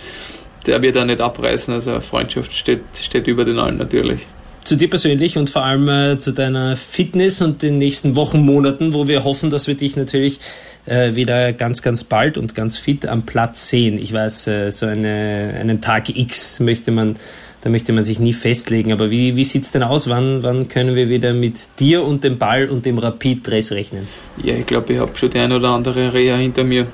Der 0.65 0.81
wird 0.81 0.95
da 0.95 1.05
nicht 1.05 1.21
abreißen. 1.21 1.73
Also 1.73 1.99
Freundschaft 1.99 2.51
steht, 2.53 2.81
steht 2.95 3.27
über 3.27 3.45
den 3.45 3.59
allen 3.59 3.77
natürlich 3.77 4.25
zu 4.67 4.75
dir 4.75 4.89
persönlich 4.89 5.37
und 5.37 5.49
vor 5.49 5.63
allem 5.63 5.87
äh, 5.87 6.17
zu 6.17 6.33
deiner 6.33 6.75
Fitness 6.75 7.41
und 7.41 7.61
den 7.63 7.77
nächsten 7.77 8.15
Wochen, 8.15 8.45
Monaten, 8.45 8.93
wo 8.93 9.07
wir 9.07 9.23
hoffen, 9.23 9.49
dass 9.49 9.67
wir 9.67 9.75
dich 9.75 9.95
natürlich 9.95 10.39
äh, 10.85 11.15
wieder 11.15 11.53
ganz, 11.53 11.81
ganz 11.81 12.03
bald 12.03 12.37
und 12.37 12.53
ganz 12.53 12.77
fit 12.77 13.07
am 13.07 13.23
Platz 13.23 13.69
sehen. 13.69 13.97
Ich 13.97 14.11
weiß, 14.11 14.47
äh, 14.47 14.69
so 14.71 14.85
eine, 14.85 15.53
einen 15.57 15.79
Tag 15.79 16.09
X 16.09 16.59
möchte 16.59 16.91
man, 16.91 17.15
da 17.61 17.69
möchte 17.69 17.93
man 17.93 18.03
sich 18.03 18.19
nie 18.19 18.33
festlegen. 18.33 18.91
Aber 18.91 19.09
wie, 19.09 19.37
wie 19.37 19.45
sieht 19.45 19.63
es 19.63 19.71
denn 19.71 19.83
aus? 19.83 20.09
Wann, 20.09 20.43
wann 20.43 20.67
können 20.67 20.95
wir 20.95 21.07
wieder 21.07 21.31
mit 21.31 21.79
dir 21.79 22.03
und 22.03 22.25
dem 22.25 22.37
Ball 22.37 22.67
und 22.67 22.85
dem 22.85 22.97
Rapid-Dress 22.97 23.71
rechnen? 23.71 24.05
Ja, 24.43 24.53
ich 24.55 24.65
glaube, 24.65 24.91
ich 24.91 24.99
habe 24.99 25.17
schon 25.17 25.29
die 25.29 25.39
ein 25.39 25.53
oder 25.53 25.69
andere 25.69 26.13
Reha 26.13 26.35
hinter 26.35 26.65
mir. 26.65 26.87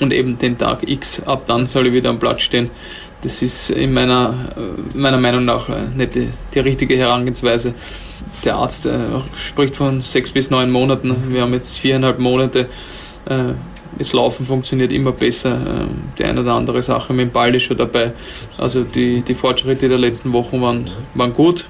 Und 0.00 0.12
eben 0.12 0.38
den 0.38 0.58
Tag 0.58 0.88
X, 0.88 1.22
ab 1.22 1.44
dann 1.46 1.68
soll 1.68 1.86
ich 1.86 1.92
wieder 1.92 2.10
am 2.10 2.18
Platz 2.18 2.42
stehen. 2.42 2.70
Das 3.24 3.40
ist 3.40 3.70
in 3.70 3.92
meiner, 3.94 4.52
äh, 4.56 4.96
meiner 4.96 5.18
Meinung 5.18 5.46
nach 5.46 5.68
äh, 5.70 5.86
nicht 5.96 6.14
die, 6.14 6.28
die 6.54 6.58
richtige 6.60 6.96
Herangehensweise. 6.96 7.74
Der 8.44 8.56
Arzt 8.56 8.84
äh, 8.84 8.98
spricht 9.34 9.76
von 9.76 10.02
sechs 10.02 10.30
bis 10.30 10.50
neun 10.50 10.70
Monaten. 10.70 11.32
Wir 11.32 11.40
haben 11.40 11.54
jetzt 11.54 11.78
viereinhalb 11.78 12.18
Monate 12.18 12.68
äh, 13.24 13.54
das 13.98 14.12
Laufen 14.12 14.44
funktioniert 14.44 14.92
immer 14.92 15.12
besser. 15.12 15.52
Ähm, 15.66 16.02
die 16.18 16.24
eine 16.24 16.40
oder 16.42 16.54
andere 16.54 16.82
Sache 16.82 17.12
mit 17.12 17.28
dem 17.28 17.32
Ball 17.32 17.54
ist 17.54 17.62
schon 17.62 17.78
dabei. 17.78 18.12
Also 18.58 18.84
die, 18.84 19.22
die 19.22 19.34
Fortschritte 19.34 19.88
der 19.88 19.98
letzten 19.98 20.32
Wochen 20.32 20.60
waren, 20.60 20.90
waren 21.14 21.32
gut. 21.32 21.64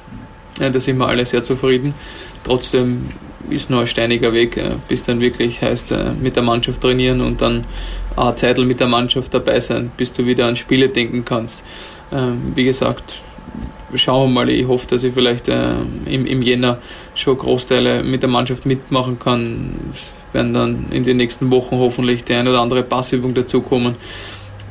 da 0.58 0.80
sind 0.80 0.98
wir 0.98 1.06
alle 1.06 1.24
sehr 1.26 1.42
zufrieden. 1.42 1.94
Trotzdem 2.42 3.10
ist 3.50 3.68
noch 3.70 3.80
ein 3.80 3.86
steiniger 3.86 4.32
Weg, 4.32 4.56
äh, 4.56 4.70
bis 4.88 5.02
dann 5.02 5.20
wirklich 5.20 5.62
heißt, 5.62 5.94
mit 6.20 6.34
der 6.34 6.42
Mannschaft 6.42 6.80
trainieren 6.80 7.20
und 7.20 7.40
dann 7.40 7.64
eine 8.16 8.34
Zeit 8.36 8.58
mit 8.58 8.80
der 8.80 8.86
Mannschaft 8.86 9.32
dabei 9.34 9.60
sein, 9.60 9.90
bis 9.96 10.12
du 10.12 10.26
wieder 10.26 10.46
an 10.46 10.56
Spiele 10.56 10.88
denken 10.88 11.24
kannst. 11.24 11.64
Ähm, 12.12 12.52
wie 12.54 12.64
gesagt, 12.64 13.16
schauen 13.94 14.30
wir 14.30 14.34
mal. 14.34 14.50
Ich 14.50 14.66
hoffe, 14.66 14.86
dass 14.86 15.02
ich 15.02 15.14
vielleicht 15.14 15.48
im, 15.48 16.26
im 16.26 16.42
Jänner 16.42 16.78
schon 17.14 17.38
Großteile 17.38 18.02
mit 18.02 18.22
der 18.22 18.30
Mannschaft 18.30 18.66
mitmachen 18.66 19.18
kann 19.18 19.74
werden 20.34 20.52
dann 20.52 20.86
in 20.90 21.04
den 21.04 21.16
nächsten 21.16 21.50
Wochen 21.50 21.78
hoffentlich 21.78 22.24
die 22.24 22.34
eine 22.34 22.50
oder 22.50 22.60
andere 22.60 22.82
Passübung 22.82 23.32
dazukommen. 23.32 23.94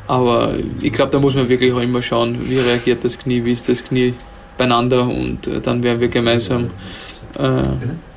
Aber 0.06 0.56
ich 0.82 0.92
glaube, 0.92 1.12
da 1.12 1.20
muss 1.20 1.34
man 1.34 1.48
wirklich 1.48 1.74
auch 1.74 1.80
immer 1.80 2.02
schauen, 2.02 2.50
wie 2.50 2.58
reagiert 2.58 3.04
das 3.04 3.18
Knie, 3.18 3.46
wie 3.46 3.54
ist 3.54 3.70
das 3.70 3.84
Knie 3.84 4.14
beieinander 4.58 5.08
und 5.08 5.48
äh, 5.48 5.62
dann 5.62 5.82
werden 5.82 6.02
wir 6.02 6.10
gemeinsam 6.10 6.66
äh, 6.66 6.68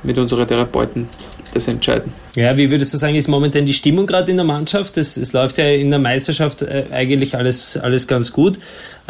mit 0.03 0.17
unseren 0.17 0.47
Therapeuten 0.47 1.07
das 1.53 1.67
entscheiden. 1.67 2.13
Ja, 2.35 2.55
wie 2.57 2.69
würdest 2.69 2.93
du 2.93 2.97
sagen, 2.97 3.15
ist 3.15 3.27
momentan 3.27 3.65
die 3.65 3.73
Stimmung 3.73 4.05
gerade 4.05 4.31
in 4.31 4.37
der 4.37 4.45
Mannschaft? 4.45 4.97
Es, 4.97 5.17
es 5.17 5.33
läuft 5.33 5.57
ja 5.57 5.69
in 5.69 5.89
der 5.89 5.99
Meisterschaft 5.99 6.61
äh, 6.61 6.85
eigentlich 6.91 7.35
alles, 7.35 7.77
alles 7.77 8.07
ganz 8.07 8.31
gut. 8.31 8.59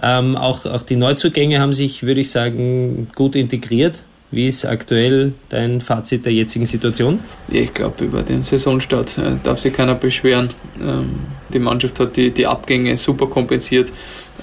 Ähm, 0.01 0.35
auch, 0.35 0.65
auch 0.65 0.81
die 0.81 0.95
Neuzugänge 0.95 1.59
haben 1.59 1.73
sich, 1.73 2.03
würde 2.03 2.21
ich 2.21 2.31
sagen, 2.31 3.07
gut 3.15 3.35
integriert. 3.35 4.03
Wie 4.29 4.45
ist 4.45 4.65
aktuell 4.65 5.33
dein 5.49 5.79
Fazit 5.79 6.25
der 6.25 6.33
jetzigen 6.33 6.65
Situation? 6.65 7.19
Ja, 7.47 7.61
ich 7.61 7.73
glaube, 7.73 8.03
über 8.03 8.23
den 8.23 8.43
Saisonstart 8.43 9.17
äh, 9.17 9.35
darf 9.41 9.59
sich 9.59 9.73
keiner 9.73 9.95
beschweren. 9.95 10.49
Ähm, 10.81 11.19
die 11.53 11.59
Mannschaft 11.59 11.99
hat 11.99 12.17
die, 12.17 12.31
die 12.31 12.45
Abgänge 12.45 12.97
super 12.97 13.27
kompensiert, 13.27 13.89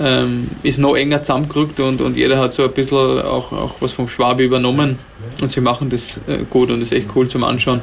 ähm, 0.00 0.48
ist 0.62 0.78
noch 0.78 0.96
enger 0.96 1.22
zusammengerückt 1.22 1.80
und, 1.80 2.00
und 2.00 2.16
jeder 2.16 2.38
hat 2.38 2.52
so 2.52 2.64
ein 2.64 2.72
bisschen 2.72 3.20
auch, 3.22 3.52
auch 3.52 3.74
was 3.80 3.92
vom 3.92 4.08
Schwabe 4.08 4.42
übernommen. 4.42 4.98
Und 5.40 5.52
sie 5.52 5.60
machen 5.60 5.90
das 5.90 6.20
äh, 6.26 6.44
gut 6.48 6.70
und 6.70 6.82
ist 6.82 6.92
echt 6.92 7.08
cool 7.14 7.28
zum 7.28 7.44
Anschauen. 7.44 7.80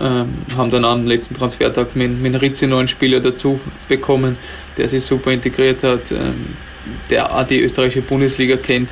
Ähm, 0.00 0.28
haben 0.56 0.70
dann 0.70 0.84
am 0.84 1.06
letzten 1.06 1.34
Transfertag 1.34 1.94
mit, 1.94 2.20
mit 2.20 2.40
Rizzi 2.40 2.64
einen 2.64 2.88
Spieler 2.88 3.20
dazu 3.20 3.60
bekommen, 3.88 4.36
der 4.76 4.88
sich 4.88 5.04
super 5.04 5.30
integriert 5.30 5.82
hat, 5.82 6.10
ähm, 6.10 6.56
der 7.10 7.34
auch 7.34 7.46
die 7.46 7.60
österreichische 7.60 8.02
Bundesliga 8.02 8.56
kennt 8.56 8.88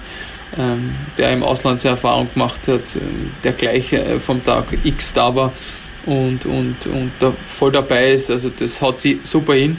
ähm, 0.58 0.94
der 1.16 1.30
im 1.32 1.42
Ausland 1.42 1.80
seine 1.80 1.94
Erfahrung 1.94 2.28
gemacht 2.32 2.66
hat, 2.66 2.96
äh, 2.96 3.00
der 3.44 3.52
gleich 3.52 3.92
äh, 3.92 4.18
vom 4.18 4.44
Tag 4.44 4.66
X 4.82 5.12
da 5.12 5.34
war 5.34 5.52
und, 6.06 6.46
und, 6.46 6.76
und 6.86 7.12
da 7.20 7.32
voll 7.48 7.72
dabei 7.72 8.12
ist. 8.12 8.30
Also 8.30 8.50
das 8.50 8.80
haut 8.80 8.98
sie 8.98 9.20
super 9.22 9.54
hin 9.54 9.76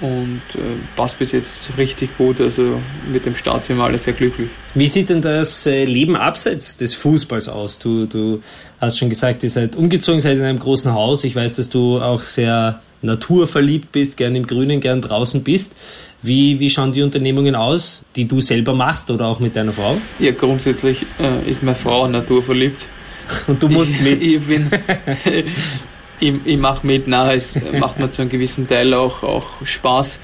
und 0.00 0.42
äh, 0.54 0.60
passt 0.96 1.18
bis 1.18 1.32
jetzt 1.32 1.70
richtig 1.76 2.16
gut. 2.16 2.40
Also 2.40 2.80
mit 3.10 3.26
dem 3.26 3.36
Start 3.36 3.64
sind 3.64 3.76
wir 3.76 3.84
alle 3.84 3.98
sehr 3.98 4.14
glücklich. 4.14 4.48
Wie 4.74 4.86
sieht 4.86 5.10
denn 5.10 5.22
das 5.22 5.66
äh, 5.66 5.84
Leben 5.84 6.16
abseits 6.16 6.76
des 6.76 6.94
Fußballs 6.94 7.48
aus? 7.48 7.78
Du, 7.78 8.06
du 8.06 8.42
hast 8.80 8.98
schon 8.98 9.10
gesagt, 9.10 9.42
ihr 9.42 9.50
seid 9.50 9.76
umgezogen, 9.76 10.20
seid 10.20 10.36
in 10.38 10.44
einem 10.44 10.58
großen 10.58 10.92
Haus. 10.92 11.24
Ich 11.24 11.36
weiß, 11.36 11.56
dass 11.56 11.70
du 11.70 12.00
auch 12.00 12.22
sehr 12.22 12.80
naturverliebt 13.02 13.92
bist, 13.92 14.16
gern 14.16 14.34
im 14.36 14.46
Grünen, 14.46 14.80
gern 14.80 15.02
draußen 15.02 15.42
bist. 15.42 15.74
Wie, 16.22 16.60
wie 16.60 16.68
schauen 16.68 16.92
die 16.92 17.02
Unternehmungen 17.02 17.54
aus, 17.54 18.04
die 18.16 18.26
du 18.26 18.40
selber 18.40 18.74
machst 18.74 19.10
oder 19.10 19.26
auch 19.26 19.40
mit 19.40 19.56
deiner 19.56 19.72
Frau? 19.72 19.96
Ja, 20.18 20.32
grundsätzlich 20.32 21.06
äh, 21.18 21.48
ist 21.48 21.62
meine 21.62 21.76
Frau 21.76 22.06
naturverliebt. 22.08 22.86
Und 23.46 23.62
du 23.62 23.68
musst 23.68 23.92
ich, 23.92 24.00
mit? 24.00 24.22
Ich, 24.22 24.42
bin, 24.42 24.70
ich, 26.20 26.34
ich 26.44 26.58
mache 26.58 26.86
mit, 26.86 27.08
na, 27.08 27.32
es 27.32 27.54
macht 27.78 27.98
mir 27.98 28.10
zu 28.10 28.22
einem 28.22 28.30
gewissen 28.30 28.68
Teil 28.68 28.94
auch, 28.94 29.22
auch 29.22 29.46
Spaß. 29.64 30.20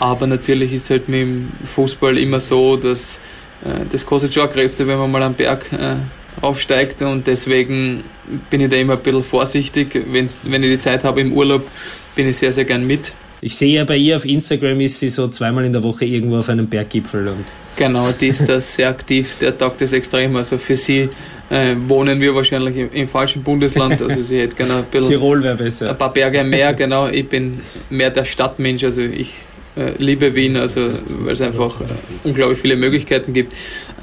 Aber 0.00 0.26
natürlich 0.26 0.72
ist 0.72 0.84
es 0.84 0.90
halt 0.90 1.08
mit 1.08 1.20
dem 1.22 1.52
Fußball 1.64 2.18
immer 2.18 2.40
so, 2.40 2.76
dass 2.76 3.18
äh, 3.64 3.84
das 3.90 4.04
kostet 4.04 4.34
schon 4.34 4.48
Kräfte, 4.50 4.86
wenn 4.86 4.98
man 4.98 5.10
mal 5.10 5.22
am 5.22 5.34
Berg 5.34 5.72
äh, 5.72 5.96
aufsteigt 6.40 7.02
und 7.02 7.26
deswegen 7.26 8.04
bin 8.48 8.60
ich 8.60 8.70
da 8.70 8.76
immer 8.76 8.92
ein 8.92 9.02
bisschen 9.02 9.24
vorsichtig. 9.24 10.04
Wenn's, 10.10 10.38
wenn 10.44 10.62
ich 10.62 10.70
die 10.70 10.78
Zeit 10.78 11.02
habe 11.02 11.20
im 11.20 11.32
Urlaub, 11.32 11.66
bin 12.14 12.28
ich 12.28 12.38
sehr, 12.38 12.52
sehr 12.52 12.64
gern 12.64 12.86
mit 12.86 13.12
Ich 13.40 13.56
sehe 13.56 13.76
ja 13.76 13.84
bei 13.84 13.96
ihr 13.96 14.16
auf 14.16 14.24
Instagram 14.24 14.80
ist 14.80 14.98
sie 14.98 15.08
so 15.08 15.28
zweimal 15.28 15.64
in 15.64 15.72
der 15.72 15.82
Woche 15.82 16.04
irgendwo 16.04 16.38
auf 16.38 16.48
einem 16.48 16.66
Berggipfel. 16.66 17.28
Und 17.28 17.44
genau, 17.76 18.10
die 18.10 18.28
ist 18.28 18.48
da 18.48 18.60
sehr 18.60 18.88
aktiv, 18.88 19.36
der 19.40 19.56
taugt 19.56 19.80
das 19.80 19.92
extrem. 19.92 20.34
Also 20.36 20.58
für 20.58 20.76
sie 20.76 21.08
äh, 21.50 21.76
wohnen 21.86 22.20
wir 22.20 22.34
wahrscheinlich 22.34 22.76
im, 22.76 22.90
im, 22.92 23.08
falschen 23.08 23.42
Bundesland. 23.42 24.02
Also 24.02 24.22
sie 24.22 24.40
hätte 24.40 24.56
gerne 24.56 24.76
ein 24.76 24.84
bisschen 24.84 25.08
Tirol 25.08 25.42
wäre 25.42 25.56
besser. 25.56 25.90
Ein 25.90 25.98
paar 25.98 26.12
Berge 26.12 26.42
mehr, 26.42 26.74
genau. 26.74 27.08
Ich 27.08 27.28
bin 27.28 27.60
mehr 27.90 28.10
der 28.10 28.24
Stadtmensch, 28.24 28.82
also 28.82 29.02
ich 29.02 29.34
äh, 29.76 29.92
liebe 29.98 30.34
Wien, 30.34 30.56
also 30.56 30.90
weil 31.06 31.32
es 31.32 31.40
einfach 31.40 31.80
äh, 31.80 31.84
unglaublich 32.24 32.58
viele 32.58 32.76
Möglichkeiten 32.76 33.32
gibt. 33.32 33.54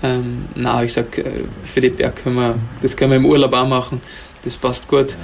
Ähm, 0.02 0.45
na, 0.56 0.84
ich 0.84 0.93
sag, 0.93 1.17
äh, 1.17 1.26
für 1.65 1.82
die 1.82 1.89
Berg 1.89 2.24
können 2.24 2.36
wir, 2.36 2.56
das 2.82 2.95
können 2.95 3.12
wir 3.12 3.17
im 3.17 3.26
Urlaub 3.26 3.54
auch 3.54 3.67
machen. 3.67 4.02
Das 4.43 4.56
passt 4.56 4.88
gut. 4.88 5.12
Ja. 5.12 5.17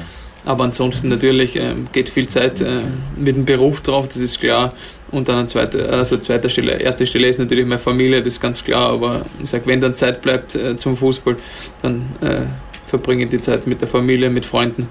Aber 0.44 0.64
ansonsten 0.64 1.10
natürlich 1.10 1.56
ähm, 1.56 1.88
geht 1.92 2.10
viel 2.10 2.28
Zeit 2.28 2.62
äh, 2.62 2.82
mit 3.16 3.36
dem 3.36 3.46
Beruf 3.46 3.82
drauf, 3.82 4.08
das 4.08 4.18
ist 4.18 4.40
klar. 4.40 4.74
Und 5.12 5.28
dann 5.28 5.38
an 5.38 5.48
zweiter, 5.48 5.90
also 5.90 6.18
zweiter 6.18 6.50
Stelle, 6.50 6.80
erste 6.80 7.06
Stelle 7.06 7.28
ist 7.28 7.38
natürlich 7.38 7.66
meine 7.66 7.80
Familie, 7.80 8.20
das 8.20 8.34
ist 8.34 8.42
ganz 8.42 8.64
klar. 8.64 8.90
Aber 8.90 9.26
ich 9.44 9.50
sag, 9.50 9.68
wenn 9.68 9.82
dann 9.82 9.96
Zeit 9.96 10.22
bleibt 10.22 10.56
äh, 10.56 10.78
zum 10.78 10.98
Fußball, 10.98 11.36
dann 11.82 12.06
äh, 12.22 12.42
verbringe 12.88 13.26
ich 13.26 13.30
die 13.30 13.42
Zeit 13.42 13.68
mit 13.68 13.82
der 13.82 13.88
Familie, 13.88 14.30
mit 14.30 14.46
Freunden. 14.46 14.88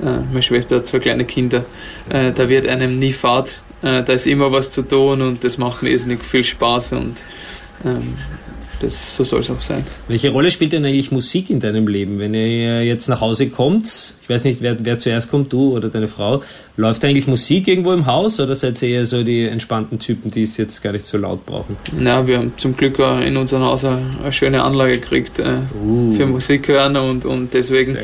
Äh, 0.00 0.18
meine 0.30 0.42
Schwester 0.42 0.76
hat 0.76 0.86
zwei 0.86 0.98
kleine 0.98 1.24
Kinder. 1.24 1.64
Äh, 2.08 2.32
da 2.32 2.48
wird 2.48 2.66
einem 2.66 2.98
nie 2.98 3.12
fad. 3.12 3.60
Äh, 3.82 4.02
da 4.02 4.12
ist 4.12 4.26
immer 4.26 4.52
was 4.52 4.70
zu 4.70 4.82
tun 4.82 5.22
und 5.22 5.44
das 5.44 5.58
macht 5.58 5.82
mir 5.82 5.90
irrsinnig 5.90 6.22
viel 6.24 6.44
Spaß 6.44 6.92
und 6.92 7.22
ähm, 7.84 8.18
das, 8.82 9.16
so 9.16 9.24
soll 9.24 9.40
es 9.40 9.50
auch 9.50 9.60
sein. 9.60 9.84
Welche 10.08 10.30
Rolle 10.30 10.50
spielt 10.50 10.72
denn 10.72 10.84
eigentlich 10.84 11.12
Musik 11.12 11.50
in 11.50 11.60
deinem 11.60 11.86
Leben? 11.86 12.18
Wenn 12.18 12.34
ihr 12.34 12.84
jetzt 12.84 13.08
nach 13.08 13.20
Hause 13.20 13.48
kommt, 13.48 14.14
ich 14.22 14.28
weiß 14.28 14.44
nicht, 14.44 14.62
wer, 14.62 14.76
wer 14.84 14.98
zuerst 14.98 15.30
kommt, 15.30 15.52
du 15.52 15.76
oder 15.76 15.88
deine 15.88 16.08
Frau, 16.08 16.42
läuft 16.76 17.04
eigentlich 17.04 17.26
Musik 17.26 17.68
irgendwo 17.68 17.92
im 17.92 18.06
Haus 18.06 18.40
oder 18.40 18.54
seid 18.54 18.82
ihr 18.82 18.88
eher 18.88 19.06
so 19.06 19.22
die 19.22 19.44
entspannten 19.44 19.98
Typen, 19.98 20.30
die 20.30 20.42
es 20.42 20.56
jetzt 20.56 20.82
gar 20.82 20.92
nicht 20.92 21.06
so 21.06 21.18
laut 21.18 21.46
brauchen? 21.46 21.76
Na, 21.98 22.26
wir 22.26 22.38
haben 22.38 22.52
zum 22.56 22.76
Glück 22.76 22.98
in 22.98 23.36
unserem 23.36 23.62
Haus 23.62 23.84
eine, 23.84 24.32
schöne 24.32 24.62
Anlage 24.62 24.98
gekriegt 24.98 25.38
äh, 25.38 25.58
uh. 25.84 26.12
für 26.12 26.26
Musik 26.26 26.68
hören 26.68 26.96
und, 26.96 27.24
und 27.24 27.54
deswegen, 27.54 27.96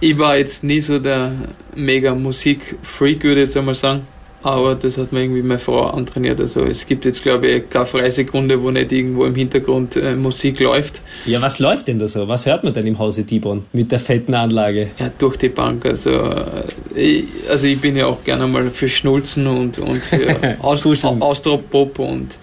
ich 0.00 0.18
war 0.18 0.36
jetzt 0.36 0.62
nie 0.62 0.80
so 0.80 0.98
der 0.98 1.32
mega 1.74 2.14
Musik-Freak, 2.14 3.24
würde 3.24 3.42
ich 3.42 3.46
jetzt 3.46 3.56
einmal 3.56 3.74
sagen 3.74 4.02
aber 4.42 4.74
das 4.74 4.96
hat 4.96 5.12
mir 5.12 5.22
irgendwie 5.22 5.42
meine 5.42 5.60
Frau 5.60 5.86
antrainiert. 5.86 6.40
Also 6.40 6.64
es 6.64 6.86
gibt 6.86 7.04
jetzt, 7.04 7.22
glaube 7.22 7.48
ich, 7.48 7.70
keine 7.70 7.86
freie 7.86 8.10
Sekunde, 8.10 8.62
wo 8.62 8.70
nicht 8.70 8.90
irgendwo 8.90 9.24
im 9.26 9.34
Hintergrund 9.34 9.96
äh, 9.96 10.14
Musik 10.14 10.60
läuft. 10.60 11.02
Ja, 11.26 11.42
was 11.42 11.58
läuft 11.58 11.88
denn 11.88 11.98
da 11.98 12.08
so? 12.08 12.26
Was 12.26 12.46
hört 12.46 12.64
man 12.64 12.72
denn 12.72 12.86
im 12.86 12.98
Hause 12.98 13.24
Dibon 13.24 13.64
mit 13.72 13.92
der 13.92 14.00
fetten 14.00 14.34
Anlage? 14.34 14.90
Ja, 14.98 15.10
durch 15.18 15.36
die 15.36 15.50
Bank. 15.50 15.84
Also, 15.84 16.10
äh, 16.10 16.64
ich, 16.94 17.24
also 17.48 17.66
ich 17.66 17.80
bin 17.80 17.96
ja 17.96 18.06
auch 18.06 18.24
gerne 18.24 18.46
mal 18.46 18.70
für 18.70 18.88
Schnulzen 18.88 19.46
und, 19.46 19.78
und 19.78 19.98
für 19.98 20.56
Aus 20.60 20.84
Austropop 21.04 21.98
und 21.98 22.38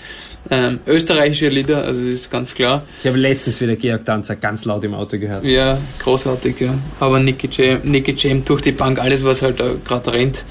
ähm, 0.50 0.80
österreichische 0.88 1.50
Lieder, 1.50 1.84
also 1.84 2.00
das 2.00 2.14
ist 2.22 2.32
ganz 2.32 2.56
klar. 2.56 2.84
Ich 3.02 3.08
habe 3.08 3.18
letztens 3.18 3.60
wieder 3.60 3.76
Georg 3.76 4.06
Danzer 4.06 4.36
ganz 4.36 4.66
laut 4.66 4.84
im 4.84 4.94
Auto 4.94 5.18
gehört. 5.18 5.46
Ja, 5.46 5.78
großartig, 6.00 6.60
ja. 6.62 6.74
Aber 7.00 7.20
Nicky 7.20 7.50
Jam, 7.52 7.82
Nicky 7.84 8.14
Jam 8.18 8.46
durch 8.46 8.62
die 8.62 8.72
Bank, 8.72 9.00
alles 9.00 9.24
was 9.24 9.42
halt 9.42 9.58
gerade 9.58 10.14
rennt, 10.14 10.46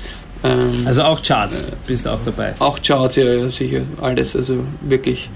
ähm, 0.47 0.83
also 0.87 1.03
auch 1.03 1.23
Charts 1.23 1.67
bist 1.87 2.07
du 2.07 2.11
auch 2.11 2.21
dabei? 2.25 2.55
Auch 2.59 2.81
Charts, 2.81 3.17
ja, 3.17 3.25
ja 3.25 3.51
sicher. 3.51 3.83
Alles, 4.01 4.37
also 4.37 4.59
wirklich 4.83 5.29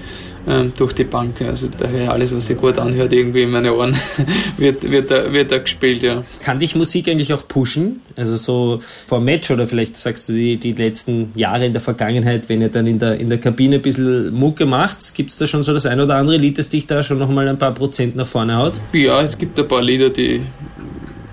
ähm, 0.46 0.72
durch 0.76 0.92
die 0.92 1.04
Bank. 1.04 1.40
Also 1.42 1.68
daher 1.76 2.12
alles, 2.12 2.34
was 2.34 2.46
sich 2.46 2.56
gut 2.56 2.78
anhört, 2.78 3.12
irgendwie 3.12 3.42
in 3.42 3.50
meine 3.50 3.74
Ohren, 3.74 3.96
wird, 4.56 4.82
wird, 4.82 5.10
da, 5.10 5.32
wird 5.32 5.52
da 5.52 5.58
gespielt, 5.58 6.02
ja. 6.02 6.24
Kann 6.42 6.58
dich 6.58 6.74
Musik 6.74 7.08
eigentlich 7.08 7.32
auch 7.32 7.46
pushen? 7.46 8.00
Also 8.16 8.36
so 8.36 8.80
vor 9.06 9.20
Match 9.20 9.50
oder 9.50 9.66
vielleicht 9.66 9.96
sagst 9.96 10.28
du 10.28 10.32
die, 10.32 10.56
die 10.56 10.72
letzten 10.72 11.32
Jahre 11.34 11.66
in 11.66 11.72
der 11.72 11.82
Vergangenheit, 11.82 12.48
wenn 12.48 12.60
ihr 12.60 12.68
dann 12.68 12.86
in 12.86 12.98
der, 12.98 13.18
in 13.18 13.28
der 13.28 13.38
Kabine 13.38 13.76
ein 13.76 13.82
bisschen 13.82 14.32
Mucke 14.32 14.66
macht, 14.66 15.14
gibt 15.14 15.30
es 15.30 15.36
da 15.36 15.46
schon 15.46 15.62
so 15.62 15.72
das 15.72 15.86
ein 15.86 16.00
oder 16.00 16.16
andere 16.16 16.36
Lied, 16.36 16.58
das 16.58 16.68
dich 16.68 16.86
da 16.86 17.02
schon 17.02 17.18
nochmal 17.18 17.48
ein 17.48 17.58
paar 17.58 17.74
Prozent 17.74 18.16
nach 18.16 18.26
vorne 18.26 18.56
haut? 18.56 18.80
Ja, 18.92 19.20
es 19.22 19.36
gibt 19.36 19.58
ein 19.58 19.68
paar 19.68 19.82
Lieder, 19.82 20.10
die 20.10 20.42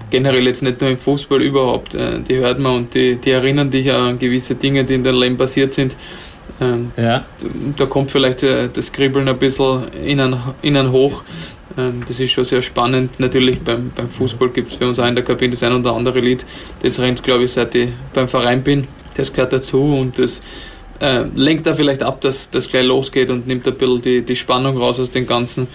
generell 0.09 0.45
jetzt 0.45 0.63
nicht 0.63 0.81
nur 0.81 0.89
im 0.89 0.97
Fußball 0.97 1.41
überhaupt, 1.41 1.95
äh, 1.95 2.21
die 2.21 2.37
hört 2.37 2.59
man 2.59 2.75
und 2.75 2.93
die, 2.93 3.15
die 3.15 3.31
erinnern 3.31 3.69
dich 3.69 3.91
an 3.91 4.19
gewisse 4.19 4.55
Dinge, 4.55 4.83
die 4.83 4.95
in 4.95 5.03
deinem 5.03 5.19
Leben 5.19 5.37
passiert 5.37 5.73
sind. 5.73 5.95
Ähm, 6.61 6.91
ja. 6.97 7.25
Da 7.75 7.85
kommt 7.85 8.11
vielleicht 8.11 8.43
äh, 8.43 8.69
das 8.71 8.91
Kribbeln 8.91 9.27
ein 9.27 9.37
bisschen 9.37 9.89
innen, 9.93 10.35
innen 10.61 10.91
hoch. 10.91 11.23
Ähm, 11.77 12.03
das 12.07 12.19
ist 12.19 12.31
schon 12.31 12.45
sehr 12.45 12.61
spannend. 12.61 13.19
Natürlich 13.19 13.59
beim, 13.59 13.91
beim 13.95 14.09
Fußball 14.09 14.49
gibt 14.49 14.71
es 14.71 14.77
bei 14.77 14.85
uns 14.85 14.99
auch 14.99 15.07
in 15.07 15.15
der 15.15 15.23
Kabine 15.23 15.51
das 15.51 15.63
ein 15.63 15.73
oder 15.73 15.93
andere 15.93 16.19
Lied. 16.19 16.45
Das 16.81 16.99
rennt, 16.99 17.23
glaube 17.23 17.43
ich, 17.43 17.51
seit 17.51 17.75
ich 17.75 17.89
beim 18.13 18.27
Verein 18.27 18.63
bin. 18.63 18.87
Das 19.15 19.33
gehört 19.33 19.53
dazu 19.53 19.81
und 19.81 20.17
das 20.17 20.41
äh, 20.99 21.25
lenkt 21.35 21.67
da 21.67 21.73
vielleicht 21.73 22.01
ab, 22.01 22.21
dass 22.21 22.49
das 22.49 22.69
gleich 22.69 22.85
losgeht 22.85 23.29
und 23.29 23.47
nimmt 23.47 23.67
ein 23.67 23.75
bisschen 23.75 24.01
die, 24.01 24.21
die 24.21 24.35
Spannung 24.35 24.77
raus 24.77 24.99
aus 24.99 25.11
dem 25.11 25.27
Ganzen. 25.27 25.67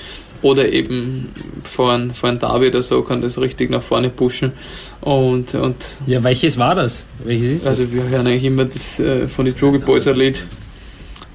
Oder 0.43 0.73
eben 0.73 1.29
vor 1.65 1.93
ein 1.93 2.13
Derby 2.39 2.69
oder 2.69 2.83
so 2.83 3.03
kann 3.03 3.23
das 3.23 3.41
richtig 3.41 3.71
nach 3.71 3.83
vorne 3.83 4.11
pushen. 4.11 4.53
Und, 5.01 5.55
und 5.55 5.77
ja, 6.07 6.23
welches 6.23 6.59
war 6.59 6.75
das? 6.75 7.07
Welches 7.25 7.51
ist 7.51 7.67
das? 7.67 7.79
Also 7.79 7.93
wir 7.93 8.09
hören 8.09 8.27
eigentlich 8.27 8.45
immer 8.45 8.65
das 8.65 8.99
äh, 8.99 9.29
von 9.29 9.45
den 9.45 9.57
Droge 9.57 9.79
Boys 9.79 10.07
Lied. 10.07 10.45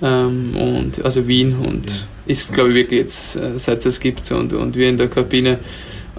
Ähm, 0.02 0.56
und 0.56 1.04
also 1.04 1.28
Wien 1.28 1.56
und 1.56 2.08
ist 2.28 2.54
glaube 2.54 2.70
ich 2.70 2.76
wirklich 2.76 3.00
jetzt, 3.00 3.36
äh, 3.38 3.58
seit 3.58 3.86
es 3.86 4.00
gibt 4.00 4.32
und, 4.32 4.54
und 4.54 4.76
wir 4.76 4.90
in 4.90 4.98
der 4.98 5.08
Kabine 5.08 5.60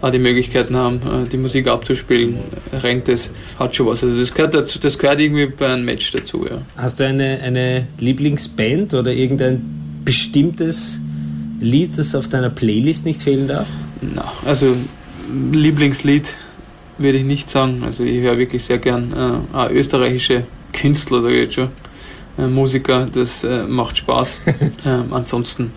auch 0.01 0.11
die 0.11 0.19
Möglichkeiten 0.19 0.77
haben, 0.77 0.97
äh, 0.97 1.29
die 1.29 1.37
Musik 1.37 1.67
abzuspielen, 1.67 2.39
rennt 2.73 3.09
es, 3.09 3.31
hat 3.59 3.77
schon 3.77 3.87
was. 3.87 4.03
Also 4.03 4.19
das 4.19 4.33
gehört 4.33 4.55
dazu, 4.55 4.79
das 4.79 4.99
gehört 4.99 5.21
irgendwie 5.21 5.47
bei 5.47 5.69
einem 5.69 5.85
Match 5.85 6.11
dazu, 6.11 6.47
ja. 6.49 6.63
Hast 6.77 7.01
du 7.01 7.07
eine, 7.07 7.41
eine 7.41 7.87
Lieblingsband 7.99 8.95
oder 8.95 9.13
irgendein 9.13 9.63
bestimmtes 10.05 11.01
Lied, 11.61 11.99
das 11.99 12.15
auf 12.15 12.29
deiner 12.29 12.51
Playlist 12.51 13.05
nicht 13.05 13.23
fehlen 13.23 13.49
darf? 13.49 13.69
Na, 14.01 14.33
also 14.45 14.75
Lieblingslied 15.53 16.35
würde 16.99 17.19
ich 17.19 17.25
nicht 17.25 17.51
sagen. 17.51 17.83
Also 17.85 18.05
ich 18.05 18.21
höre 18.21 18.39
wirklich 18.39 18.65
sehr 18.65 18.79
gern 18.79 19.47
äh, 19.55 19.73
österreichische 19.73 20.45
Künstler, 20.73 21.23
sage 21.23 21.35
ich 21.35 21.43
jetzt 21.45 21.55
schon. 21.55 21.69
Äh, 22.39 22.47
Musiker, 22.47 23.07
das 23.13 23.45
äh, 23.45 23.65
macht 23.65 23.99
Spaß. 23.99 24.41
ähm, 24.87 25.13
ansonsten 25.13 25.73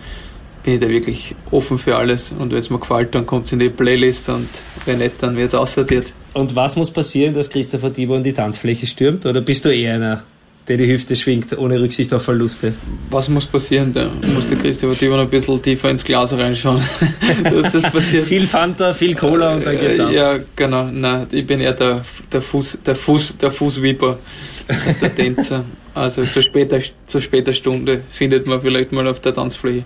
bin 0.62 0.74
ich 0.74 0.80
da 0.80 0.88
wirklich 0.88 1.34
offen 1.50 1.78
für 1.78 1.96
alles 1.96 2.32
und 2.36 2.52
wenn 2.52 2.58
es 2.58 2.70
mir 2.70 2.78
gefällt, 2.78 3.14
dann 3.14 3.26
kommt 3.26 3.46
es 3.46 3.52
in 3.52 3.58
die 3.58 3.68
Playlist 3.68 4.28
und 4.28 4.48
wenn 4.84 4.98
nicht, 4.98 5.14
dann 5.20 5.36
wird 5.36 5.48
es 5.48 5.54
aussortiert. 5.54 6.12
Und 6.34 6.54
was 6.54 6.76
muss 6.76 6.90
passieren, 6.90 7.34
dass 7.34 7.50
Christopher 7.50 7.92
Tibor 7.92 8.16
in 8.16 8.22
die 8.22 8.32
Tanzfläche 8.32 8.86
stürmt? 8.86 9.26
Oder 9.26 9.40
bist 9.40 9.64
du 9.64 9.74
eher 9.74 9.94
einer, 9.94 10.22
der 10.68 10.76
die 10.76 10.86
Hüfte 10.86 11.16
schwingt, 11.16 11.56
ohne 11.58 11.80
Rücksicht 11.80 12.12
auf 12.14 12.22
Verluste. 12.22 12.72
Was 13.10 13.28
muss 13.28 13.46
passieren? 13.46 13.92
Da 13.92 14.08
muss 14.34 14.48
der 14.48 14.58
Christopher 14.58 14.96
Timon 14.96 15.20
ein 15.20 15.28
bisschen 15.28 15.60
tiefer 15.60 15.90
ins 15.90 16.04
Glas 16.04 16.32
reinschauen, 16.32 16.82
dass 17.44 17.72
das 17.72 17.90
passiert. 17.90 18.24
viel 18.24 18.46
Fanta, 18.46 18.94
viel 18.94 19.14
Cola 19.14 19.54
und 19.54 19.66
dann 19.66 19.78
geht's 19.78 19.98
ab. 19.98 20.12
Ja, 20.12 20.38
genau. 20.54 20.84
Nein, 20.84 21.26
ich 21.32 21.46
bin 21.46 21.60
eher 21.60 21.72
der, 21.72 22.04
der 22.32 22.42
Fuß, 22.42 22.78
der 22.86 22.94
Fuß, 22.94 23.38
der 23.38 23.50
Fußwieper, 23.50 24.18
der 25.00 25.14
Tänzer. 25.14 25.64
Also 25.94 26.22
zu 26.24 26.42
später, 26.42 26.78
zu 27.06 27.20
später 27.20 27.52
Stunde 27.52 28.02
findet 28.08 28.46
man 28.46 28.60
vielleicht 28.60 28.92
mal 28.92 29.06
auf 29.08 29.20
der 29.20 29.34
Tanzfläche. 29.34 29.84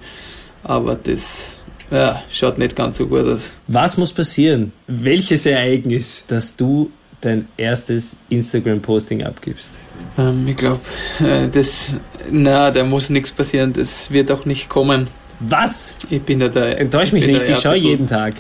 Aber 0.62 0.94
das 0.94 1.56
ja, 1.90 2.22
schaut 2.30 2.58
nicht 2.58 2.76
ganz 2.76 2.98
so 2.98 3.06
gut 3.06 3.26
aus. 3.26 3.52
Was 3.68 3.96
muss 3.96 4.12
passieren? 4.12 4.72
Welches 4.86 5.46
Ereignis, 5.46 6.24
dass 6.26 6.56
du 6.56 6.90
dein 7.20 7.48
erstes 7.56 8.16
Instagram-Posting 8.28 9.22
abgibst? 9.22 9.70
Ähm, 10.18 10.46
ich 10.48 10.56
glaube, 10.56 10.80
äh, 11.20 11.48
das, 11.48 11.96
na, 12.30 12.70
da 12.70 12.84
muss 12.84 13.10
nichts 13.10 13.32
passieren, 13.32 13.72
das 13.72 14.10
wird 14.10 14.30
auch 14.30 14.44
nicht 14.44 14.68
kommen. 14.68 15.08
Was? 15.40 15.94
Ich 16.08 16.22
bin 16.22 16.38
der. 16.38 16.80
Enttäusch 16.80 17.12
mich 17.12 17.26
nicht, 17.26 17.48
ich 17.48 17.58
schaue 17.58 17.76
jeden 17.76 18.06
Tag. 18.06 18.34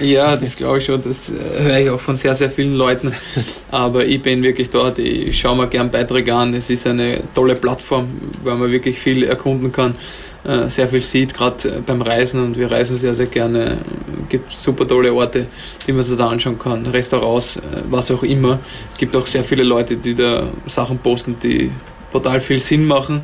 Ja, 0.00 0.36
das 0.36 0.56
glaube 0.56 0.78
ich 0.78 0.84
schon, 0.84 1.00
das 1.02 1.30
äh, 1.30 1.34
höre 1.62 1.78
ich 1.78 1.90
auch 1.90 2.00
von 2.00 2.16
sehr, 2.16 2.34
sehr 2.34 2.50
vielen 2.50 2.74
Leuten. 2.74 3.12
Aber 3.70 4.04
ich 4.04 4.20
bin 4.20 4.42
wirklich 4.42 4.68
dort, 4.68 4.98
ich 4.98 5.38
schaue 5.38 5.56
mir 5.56 5.68
gern 5.68 5.90
Beiträge 5.90 6.34
an. 6.34 6.54
Es 6.54 6.68
ist 6.68 6.86
eine 6.86 7.22
tolle 7.34 7.54
Plattform, 7.54 8.08
weil 8.42 8.56
man 8.56 8.70
wirklich 8.70 8.98
viel 8.98 9.24
erkunden 9.24 9.72
kann. 9.72 9.94
Äh, 10.46 10.70
sehr 10.70 10.88
viel 10.88 11.00
sieht, 11.00 11.34
gerade 11.34 11.68
äh, 11.68 11.80
beim 11.84 12.02
Reisen 12.02 12.40
und 12.40 12.56
wir 12.56 12.70
reisen 12.70 12.96
sehr, 12.96 13.14
sehr 13.14 13.26
gerne. 13.26 13.78
Es 14.22 14.28
gibt 14.28 14.52
super 14.52 14.86
tolle 14.86 15.12
Orte, 15.12 15.46
die 15.86 15.92
man 15.92 16.04
sich 16.04 16.16
da 16.16 16.28
anschauen 16.28 16.56
kann, 16.56 16.86
Restaurants, 16.86 17.56
äh, 17.56 17.60
was 17.90 18.12
auch 18.12 18.22
immer. 18.22 18.60
Es 18.92 18.98
gibt 18.98 19.16
auch 19.16 19.26
sehr 19.26 19.42
viele 19.42 19.64
Leute, 19.64 19.96
die 19.96 20.14
da 20.14 20.48
Sachen 20.66 20.98
posten, 20.98 21.36
die 21.42 21.72
total 22.12 22.40
viel 22.40 22.60
Sinn 22.60 22.86
machen. 22.86 23.22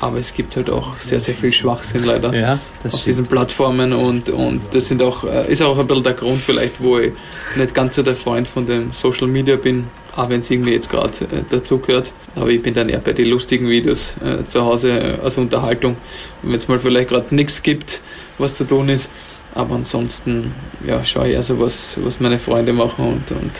Aber 0.00 0.18
es 0.18 0.32
gibt 0.32 0.56
halt 0.56 0.70
auch 0.70 0.96
sehr, 1.00 1.18
sehr 1.18 1.34
viel 1.34 1.52
Schwachsinn 1.52 2.04
leider 2.04 2.32
ja, 2.32 2.52
auf 2.84 2.92
stimmt. 2.92 3.06
diesen 3.06 3.26
Plattformen 3.26 3.92
und, 3.92 4.30
und 4.30 4.60
das 4.70 4.86
sind 4.86 5.02
auch, 5.02 5.24
ist 5.24 5.60
auch 5.60 5.76
ein 5.76 5.88
bisschen 5.88 6.04
der 6.04 6.12
Grund 6.14 6.40
vielleicht, 6.40 6.80
wo 6.80 6.98
ich 7.00 7.12
nicht 7.56 7.74
ganz 7.74 7.96
so 7.96 8.04
der 8.04 8.14
Freund 8.14 8.46
von 8.46 8.64
dem 8.64 8.92
Social 8.92 9.26
Media 9.26 9.56
bin, 9.56 9.88
auch 10.18 10.28
wenn 10.28 10.40
es 10.40 10.50
irgendwie 10.50 10.72
jetzt 10.72 10.90
gerade 10.90 11.12
äh, 11.30 11.44
dazu 11.48 11.78
gehört. 11.78 12.12
Aber 12.34 12.48
ich 12.48 12.60
bin 12.60 12.74
dann 12.74 12.88
eher 12.88 12.98
bei 12.98 13.12
den 13.12 13.28
lustigen 13.28 13.68
Videos 13.68 14.14
äh, 14.24 14.44
zu 14.46 14.64
Hause 14.64 14.90
äh, 14.90 15.18
als 15.22 15.38
Unterhaltung. 15.38 15.96
Wenn 16.42 16.56
es 16.56 16.66
mal 16.66 16.80
vielleicht 16.80 17.10
gerade 17.10 17.32
nichts 17.32 17.62
gibt, 17.62 18.00
was 18.36 18.56
zu 18.56 18.64
tun 18.64 18.88
ist. 18.88 19.10
Aber 19.54 19.76
ansonsten 19.76 20.52
ja, 20.84 21.04
schaue 21.04 21.28
ich 21.28 21.34
eher 21.34 21.42
so, 21.44 21.60
was, 21.60 21.98
was 22.02 22.18
meine 22.18 22.40
Freunde 22.40 22.72
machen 22.72 23.06
und, 23.06 23.30
und 23.30 23.52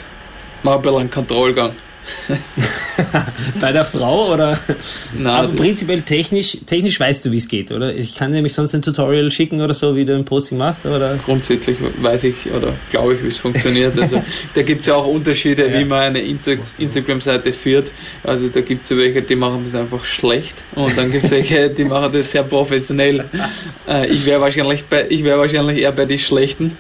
mache 0.65 0.77
ein 0.77 0.83
bisschen 0.83 0.99
einen 0.99 1.11
Kontrollgang. 1.11 1.73
Bei 3.61 3.73
der 3.73 3.85
Frau 3.85 4.33
oder? 4.33 4.59
Nein, 5.17 5.27
Aber 5.35 5.49
prinzipiell 5.55 6.03
technisch, 6.03 6.59
technisch 6.67 6.99
weißt 6.99 7.25
du, 7.25 7.31
wie 7.33 7.37
es 7.37 7.49
geht, 7.49 7.71
oder? 7.71 7.95
Ich 7.95 8.15
kann 8.17 8.33
nämlich 8.33 8.53
sonst 8.53 8.75
ein 8.75 8.83
Tutorial 8.83 9.31
schicken 9.31 9.61
oder 9.61 9.75
so, 9.75 9.95
wie 9.97 10.05
du 10.05 10.15
ein 10.15 10.25
Posting 10.25 10.59
machst, 10.59 10.85
oder? 10.85 11.17
grundsätzlich 11.25 11.77
weiß 12.01 12.25
ich 12.25 12.51
oder 12.53 12.75
glaube 12.91 13.15
ich, 13.15 13.23
wie 13.23 13.29
es 13.29 13.39
funktioniert. 13.39 13.99
Also 14.01 14.23
da 14.55 14.63
gibt 14.63 14.83
es 14.83 14.87
ja 14.89 14.95
auch 14.97 15.07
Unterschiede, 15.07 15.69
Ja. 15.69 15.79
wie 15.79 15.85
man 15.85 16.03
eine 16.03 16.21
Insta 16.21 16.53
Instagram-Seite 16.79 17.53
führt. 17.53 17.93
Also 18.25 18.49
da 18.49 18.61
gibt 18.61 18.91
es 18.91 18.97
welche, 18.97 19.23
die 19.23 19.37
machen 19.37 19.63
das 19.65 19.75
einfach 19.75 20.05
schlecht 20.05 20.57
und 20.75 20.97
dann 20.99 21.13
gibt 21.13 21.25
es 21.25 21.31
welche, 21.31 21.71
die 21.77 21.85
machen 21.85 22.13
das 22.13 22.33
sehr 22.33 22.43
professionell. 22.43 23.25
Äh, 23.89 24.07
ich 24.11 24.27
wäre 24.27 24.41
wahrscheinlich 24.41 24.85
bei, 24.85 25.07
ich 25.09 25.23
wäre 25.25 25.39
wahrscheinlich 25.39 25.79
eher 25.79 25.93
bei 25.93 26.05
den 26.05 26.19
schlechten. 26.19 26.77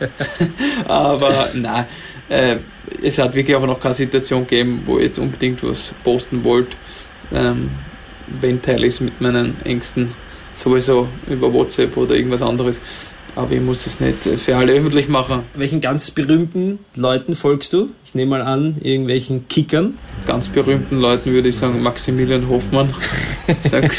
Aber 0.86 1.50
nein, 1.54 1.86
äh, 2.28 2.56
es 3.02 3.18
hat 3.18 3.34
wirklich 3.34 3.56
auch 3.56 3.66
noch 3.66 3.80
keine 3.80 3.94
Situation 3.94 4.46
gegeben, 4.46 4.82
wo 4.86 4.98
ich 4.98 5.06
jetzt 5.06 5.18
unbedingt 5.18 5.62
was 5.62 5.92
posten 6.04 6.44
wollte. 6.44 6.76
Ähm, 7.32 7.70
wenn 8.40 8.60
teile 8.60 8.86
ich 8.86 8.94
es 8.94 9.00
mit 9.00 9.20
meinen 9.20 9.56
Ängsten 9.64 10.14
sowieso 10.54 11.08
über 11.28 11.52
WhatsApp 11.52 11.96
oder 11.96 12.14
irgendwas 12.14 12.42
anderes. 12.42 12.76
Aber 13.34 13.52
ich 13.52 13.60
muss 13.60 13.86
es 13.86 14.00
nicht 14.00 14.24
für 14.24 14.56
alle 14.56 14.72
öffentlich 14.72 15.08
machen. 15.08 15.44
Welchen 15.54 15.80
ganz 15.80 16.10
berühmten 16.10 16.80
Leuten 16.96 17.36
folgst 17.36 17.72
du? 17.72 17.90
Ich 18.04 18.14
nehme 18.14 18.30
mal 18.30 18.42
an, 18.42 18.78
irgendwelchen 18.80 19.46
Kickern. 19.46 19.94
Ganz 20.26 20.48
berühmten 20.48 20.98
Leuten 20.98 21.32
würde 21.32 21.50
ich 21.50 21.56
sagen 21.56 21.80
Maximilian 21.80 22.48
Hoffmann. 22.48 22.92
Sag, 23.70 23.92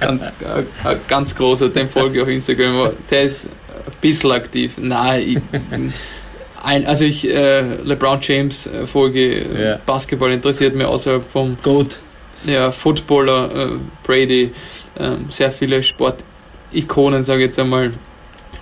ganz, 0.00 0.22
äh, 0.22 0.96
ganz 1.08 1.34
großer, 1.34 1.70
den 1.70 1.88
folge 1.88 2.18
ich 2.18 2.22
auf 2.22 2.28
Instagram. 2.28 2.90
Der 3.10 3.22
ist 3.22 3.48
ein 3.86 3.92
bisschen 4.00 4.32
aktiv. 4.32 4.74
Nein, 4.78 5.22
ich, 5.26 5.38
ein, 6.62 6.86
also 6.86 7.04
ich, 7.04 7.28
äh, 7.28 7.76
LeBron 7.82 8.18
James 8.22 8.66
äh, 8.66 8.86
folge, 8.86 9.34
äh, 9.40 9.62
Ja. 9.70 9.78
Basketball 9.86 10.32
interessiert 10.32 10.74
mich 10.74 10.86
außerhalb 10.86 11.24
vom 11.24 11.56
Goat. 11.62 11.98
ja, 12.46 12.70
Footballer, 12.72 13.54
äh, 13.54 13.68
Brady, 14.02 14.52
ähm, 14.98 15.26
sehr 15.30 15.50
viele 15.52 15.82
Sportikonen, 15.82 17.24
sage 17.24 17.40
ich 17.42 17.46
jetzt 17.46 17.58
einmal. 17.58 17.92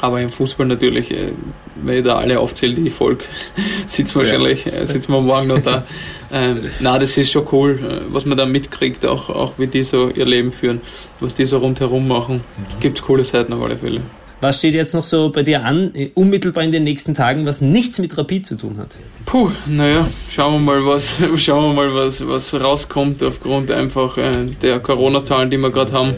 Aber 0.00 0.20
im 0.20 0.30
Fußball 0.30 0.66
natürlich, 0.66 1.10
äh, 1.10 1.32
wenn 1.74 1.98
ich 1.98 2.04
da 2.04 2.16
alle 2.16 2.38
aufzähle, 2.38 2.74
die 2.74 2.86
ich 2.86 2.94
folge, 2.94 3.24
wir 3.96 4.14
wahrscheinlich, 4.14 4.66
äh, 4.66 4.86
sitzen 4.86 5.12
wir 5.12 5.20
morgen 5.20 5.48
noch 5.48 5.60
da. 5.60 5.84
Ähm, 6.30 6.60
na, 6.80 6.98
das 6.98 7.16
ist 7.16 7.32
schon 7.32 7.46
cool, 7.52 7.80
äh, 7.82 8.12
was 8.12 8.26
man 8.26 8.36
da 8.36 8.44
mitkriegt, 8.44 9.06
auch, 9.06 9.30
auch 9.30 9.54
wie 9.56 9.66
die 9.66 9.82
so 9.82 10.10
ihr 10.10 10.26
Leben 10.26 10.52
führen, 10.52 10.82
was 11.20 11.34
die 11.34 11.46
so 11.46 11.56
rundherum 11.56 12.06
machen. 12.06 12.42
Gibt's 12.80 13.00
coole 13.00 13.24
Seiten 13.24 13.54
auf 13.54 13.62
alle 13.62 13.78
Fälle. 13.78 14.02
Was 14.40 14.58
steht 14.58 14.74
jetzt 14.74 14.94
noch 14.94 15.02
so 15.02 15.30
bei 15.30 15.42
dir 15.42 15.64
an, 15.64 15.92
äh, 15.94 16.10
unmittelbar 16.14 16.62
in 16.62 16.70
den 16.70 16.84
nächsten 16.84 17.14
Tagen, 17.14 17.44
was 17.46 17.60
nichts 17.60 17.98
mit 17.98 18.16
Rapid 18.16 18.46
zu 18.46 18.56
tun 18.56 18.78
hat? 18.78 18.96
Puh, 19.26 19.50
naja, 19.66 20.06
schauen 20.30 20.52
wir 20.54 20.60
mal, 20.60 20.86
was, 20.86 21.18
schauen 21.36 21.74
wir 21.74 21.74
mal, 21.74 21.94
was, 21.94 22.26
was 22.26 22.54
rauskommt 22.54 23.22
aufgrund 23.24 23.72
einfach 23.72 24.16
äh, 24.16 24.30
der 24.62 24.78
Corona-Zahlen, 24.78 25.50
die 25.50 25.58
wir 25.58 25.70
gerade 25.70 25.92
haben. 25.92 26.14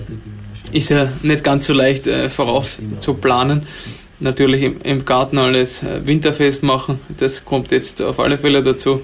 Ist 0.71 0.91
ja 0.91 1.11
nicht 1.23 1.43
ganz 1.43 1.67
so 1.67 1.73
leicht 1.73 2.07
äh, 2.07 2.29
voraus 2.29 2.79
zu 2.99 3.15
planen. 3.15 3.67
Natürlich 4.21 4.63
im, 4.63 4.83
im 4.83 5.05
Garten 5.07 5.39
alles 5.39 5.83
äh, 5.83 6.07
winterfest 6.07 6.63
machen, 6.63 7.01
das 7.17 7.45
kommt 7.47 7.73
jetzt 7.73 8.03
auf 8.03 8.21
alle 8.21 8.37
Fälle 8.37 8.63
dazu. 8.63 9.01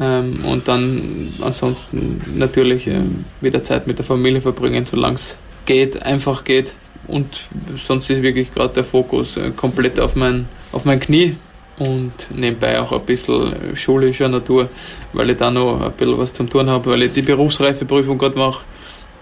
Ähm, 0.00 0.44
und 0.46 0.66
dann 0.66 1.32
ansonsten 1.42 2.22
natürlich 2.36 2.86
äh, 2.86 3.02
wieder 3.42 3.62
Zeit 3.64 3.86
mit 3.86 3.98
der 3.98 4.06
Familie 4.06 4.40
verbringen, 4.40 4.86
solange 4.86 5.16
es 5.16 5.36
geht, 5.66 6.02
einfach 6.02 6.44
geht. 6.44 6.74
Und 7.08 7.46
sonst 7.78 8.10
ist 8.10 8.22
wirklich 8.22 8.52
gerade 8.52 8.74
der 8.74 8.84
Fokus 8.84 9.36
äh, 9.36 9.50
komplett 9.50 10.00
auf 10.00 10.16
mein, 10.16 10.48
auf 10.72 10.84
mein 10.84 11.00
Knie 11.00 11.36
und 11.78 12.12
nebenbei 12.34 12.80
auch 12.80 12.92
ein 12.92 13.04
bisschen 13.04 13.76
schulischer 13.76 14.28
Natur, 14.28 14.68
weil 15.12 15.30
ich 15.30 15.36
da 15.36 15.50
noch 15.50 15.80
ein 15.80 15.92
bisschen 15.92 16.18
was 16.18 16.32
zum 16.32 16.48
tun 16.48 16.70
habe, 16.70 16.90
weil 16.90 17.02
ich 17.02 17.12
die 17.12 17.22
Berufsreifeprüfung 17.22 18.18
gerade 18.18 18.38
mache 18.38 18.62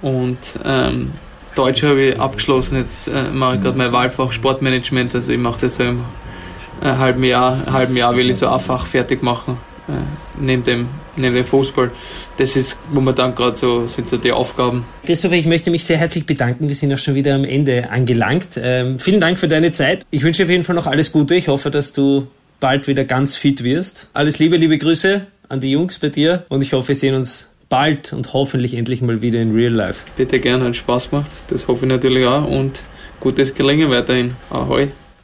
und 0.03 0.39
ähm, 0.65 1.13
Deutsch 1.55 1.83
habe 1.83 2.03
ich 2.03 2.21
abgeschlossen, 2.21 2.79
jetzt 2.79 3.09
äh, 3.09 3.31
mache 3.33 3.57
ich 3.57 3.63
gerade 3.63 3.79
mein 3.79 3.93
Wahlfach 3.93 4.33
Sportmanagement, 4.33 5.15
also 5.15 5.33
ich 5.33 5.39
mache 5.39 5.63
das 5.63 5.77
so 5.77 5.85
im 5.85 6.05
äh, 6.83 6.87
halben 6.87 7.25
Jahr, 7.25 7.59
halben 7.71 7.97
Jahr 7.97 8.17
will 8.17 8.31
ich 8.31 8.39
so 8.39 8.49
ein 8.49 8.61
Fach 8.61 8.87
fertig 8.87 9.23
machen, 9.23 9.59
äh, 9.89 9.93
neben, 10.39 10.65
dem, 10.65 10.89
neben 11.17 11.35
dem 11.35 11.45
Fußball. 11.45 11.91
Das 12.39 12.57
ist 12.57 12.77
momentan 12.91 13.35
gerade 13.35 13.57
so, 13.57 13.87
sind 13.87 14.09
so 14.09 14.17
die 14.17 14.33
Aufgaben. 14.33 14.85
Christopher, 15.05 15.35
ich 15.35 15.47
möchte 15.47 15.71
mich 15.71 15.85
sehr 15.85 15.99
herzlich 15.99 16.27
bedanken. 16.27 16.69
Wir 16.69 16.75
sind 16.75 16.93
auch 16.93 16.99
schon 16.99 17.15
wieder 17.15 17.35
am 17.35 17.45
Ende 17.45 17.91
angelangt. 17.91 18.49
Ähm, 18.57 18.99
vielen 18.99 19.21
Dank 19.21 19.39
für 19.39 19.49
deine 19.49 19.71
Zeit. 19.73 20.05
Ich 20.11 20.23
wünsche 20.23 20.45
auf 20.45 20.51
jeden 20.51 20.65
Fall 20.65 20.75
noch 20.75 20.87
alles 20.87 21.13
Gute. 21.13 21.35
Ich 21.35 21.49
hoffe, 21.49 21.71
dass 21.71 21.93
du 21.93 22.27
bald 22.61 22.89
wieder 22.89 23.05
ganz 23.05 23.37
fit 23.37 23.63
wirst. 23.63 24.09
Alles 24.15 24.39
Liebe, 24.39 24.57
liebe 24.57 24.79
Grüße 24.79 25.27
an 25.49 25.61
die 25.61 25.71
Jungs 25.71 25.99
bei 25.99 26.09
dir 26.09 26.45
und 26.49 26.63
ich 26.63 26.73
hoffe, 26.73 26.89
wir 26.89 26.95
sehen 26.95 27.15
uns 27.15 27.55
bald 27.69 28.13
und 28.13 28.33
hoffentlich 28.33 28.75
endlich 28.75 29.03
mal 29.03 29.21
wieder 29.23 29.41
in 29.41 29.55
Real 29.55 29.73
Life. 29.73 30.05
Bitte 30.17 30.41
gerne, 30.41 30.65
hat 30.65 30.77
Spaß 30.77 31.11
gemacht, 31.11 31.31
das 31.49 31.69
hoffe 31.69 31.85
ich 31.85 31.91
natürlich 31.91 32.25
auch 32.25 32.47
und 32.47 32.83
gutes 33.21 33.55
Gelingen 33.55 33.91
weiterhin. 33.91 34.37
Ahoi. 34.51 34.91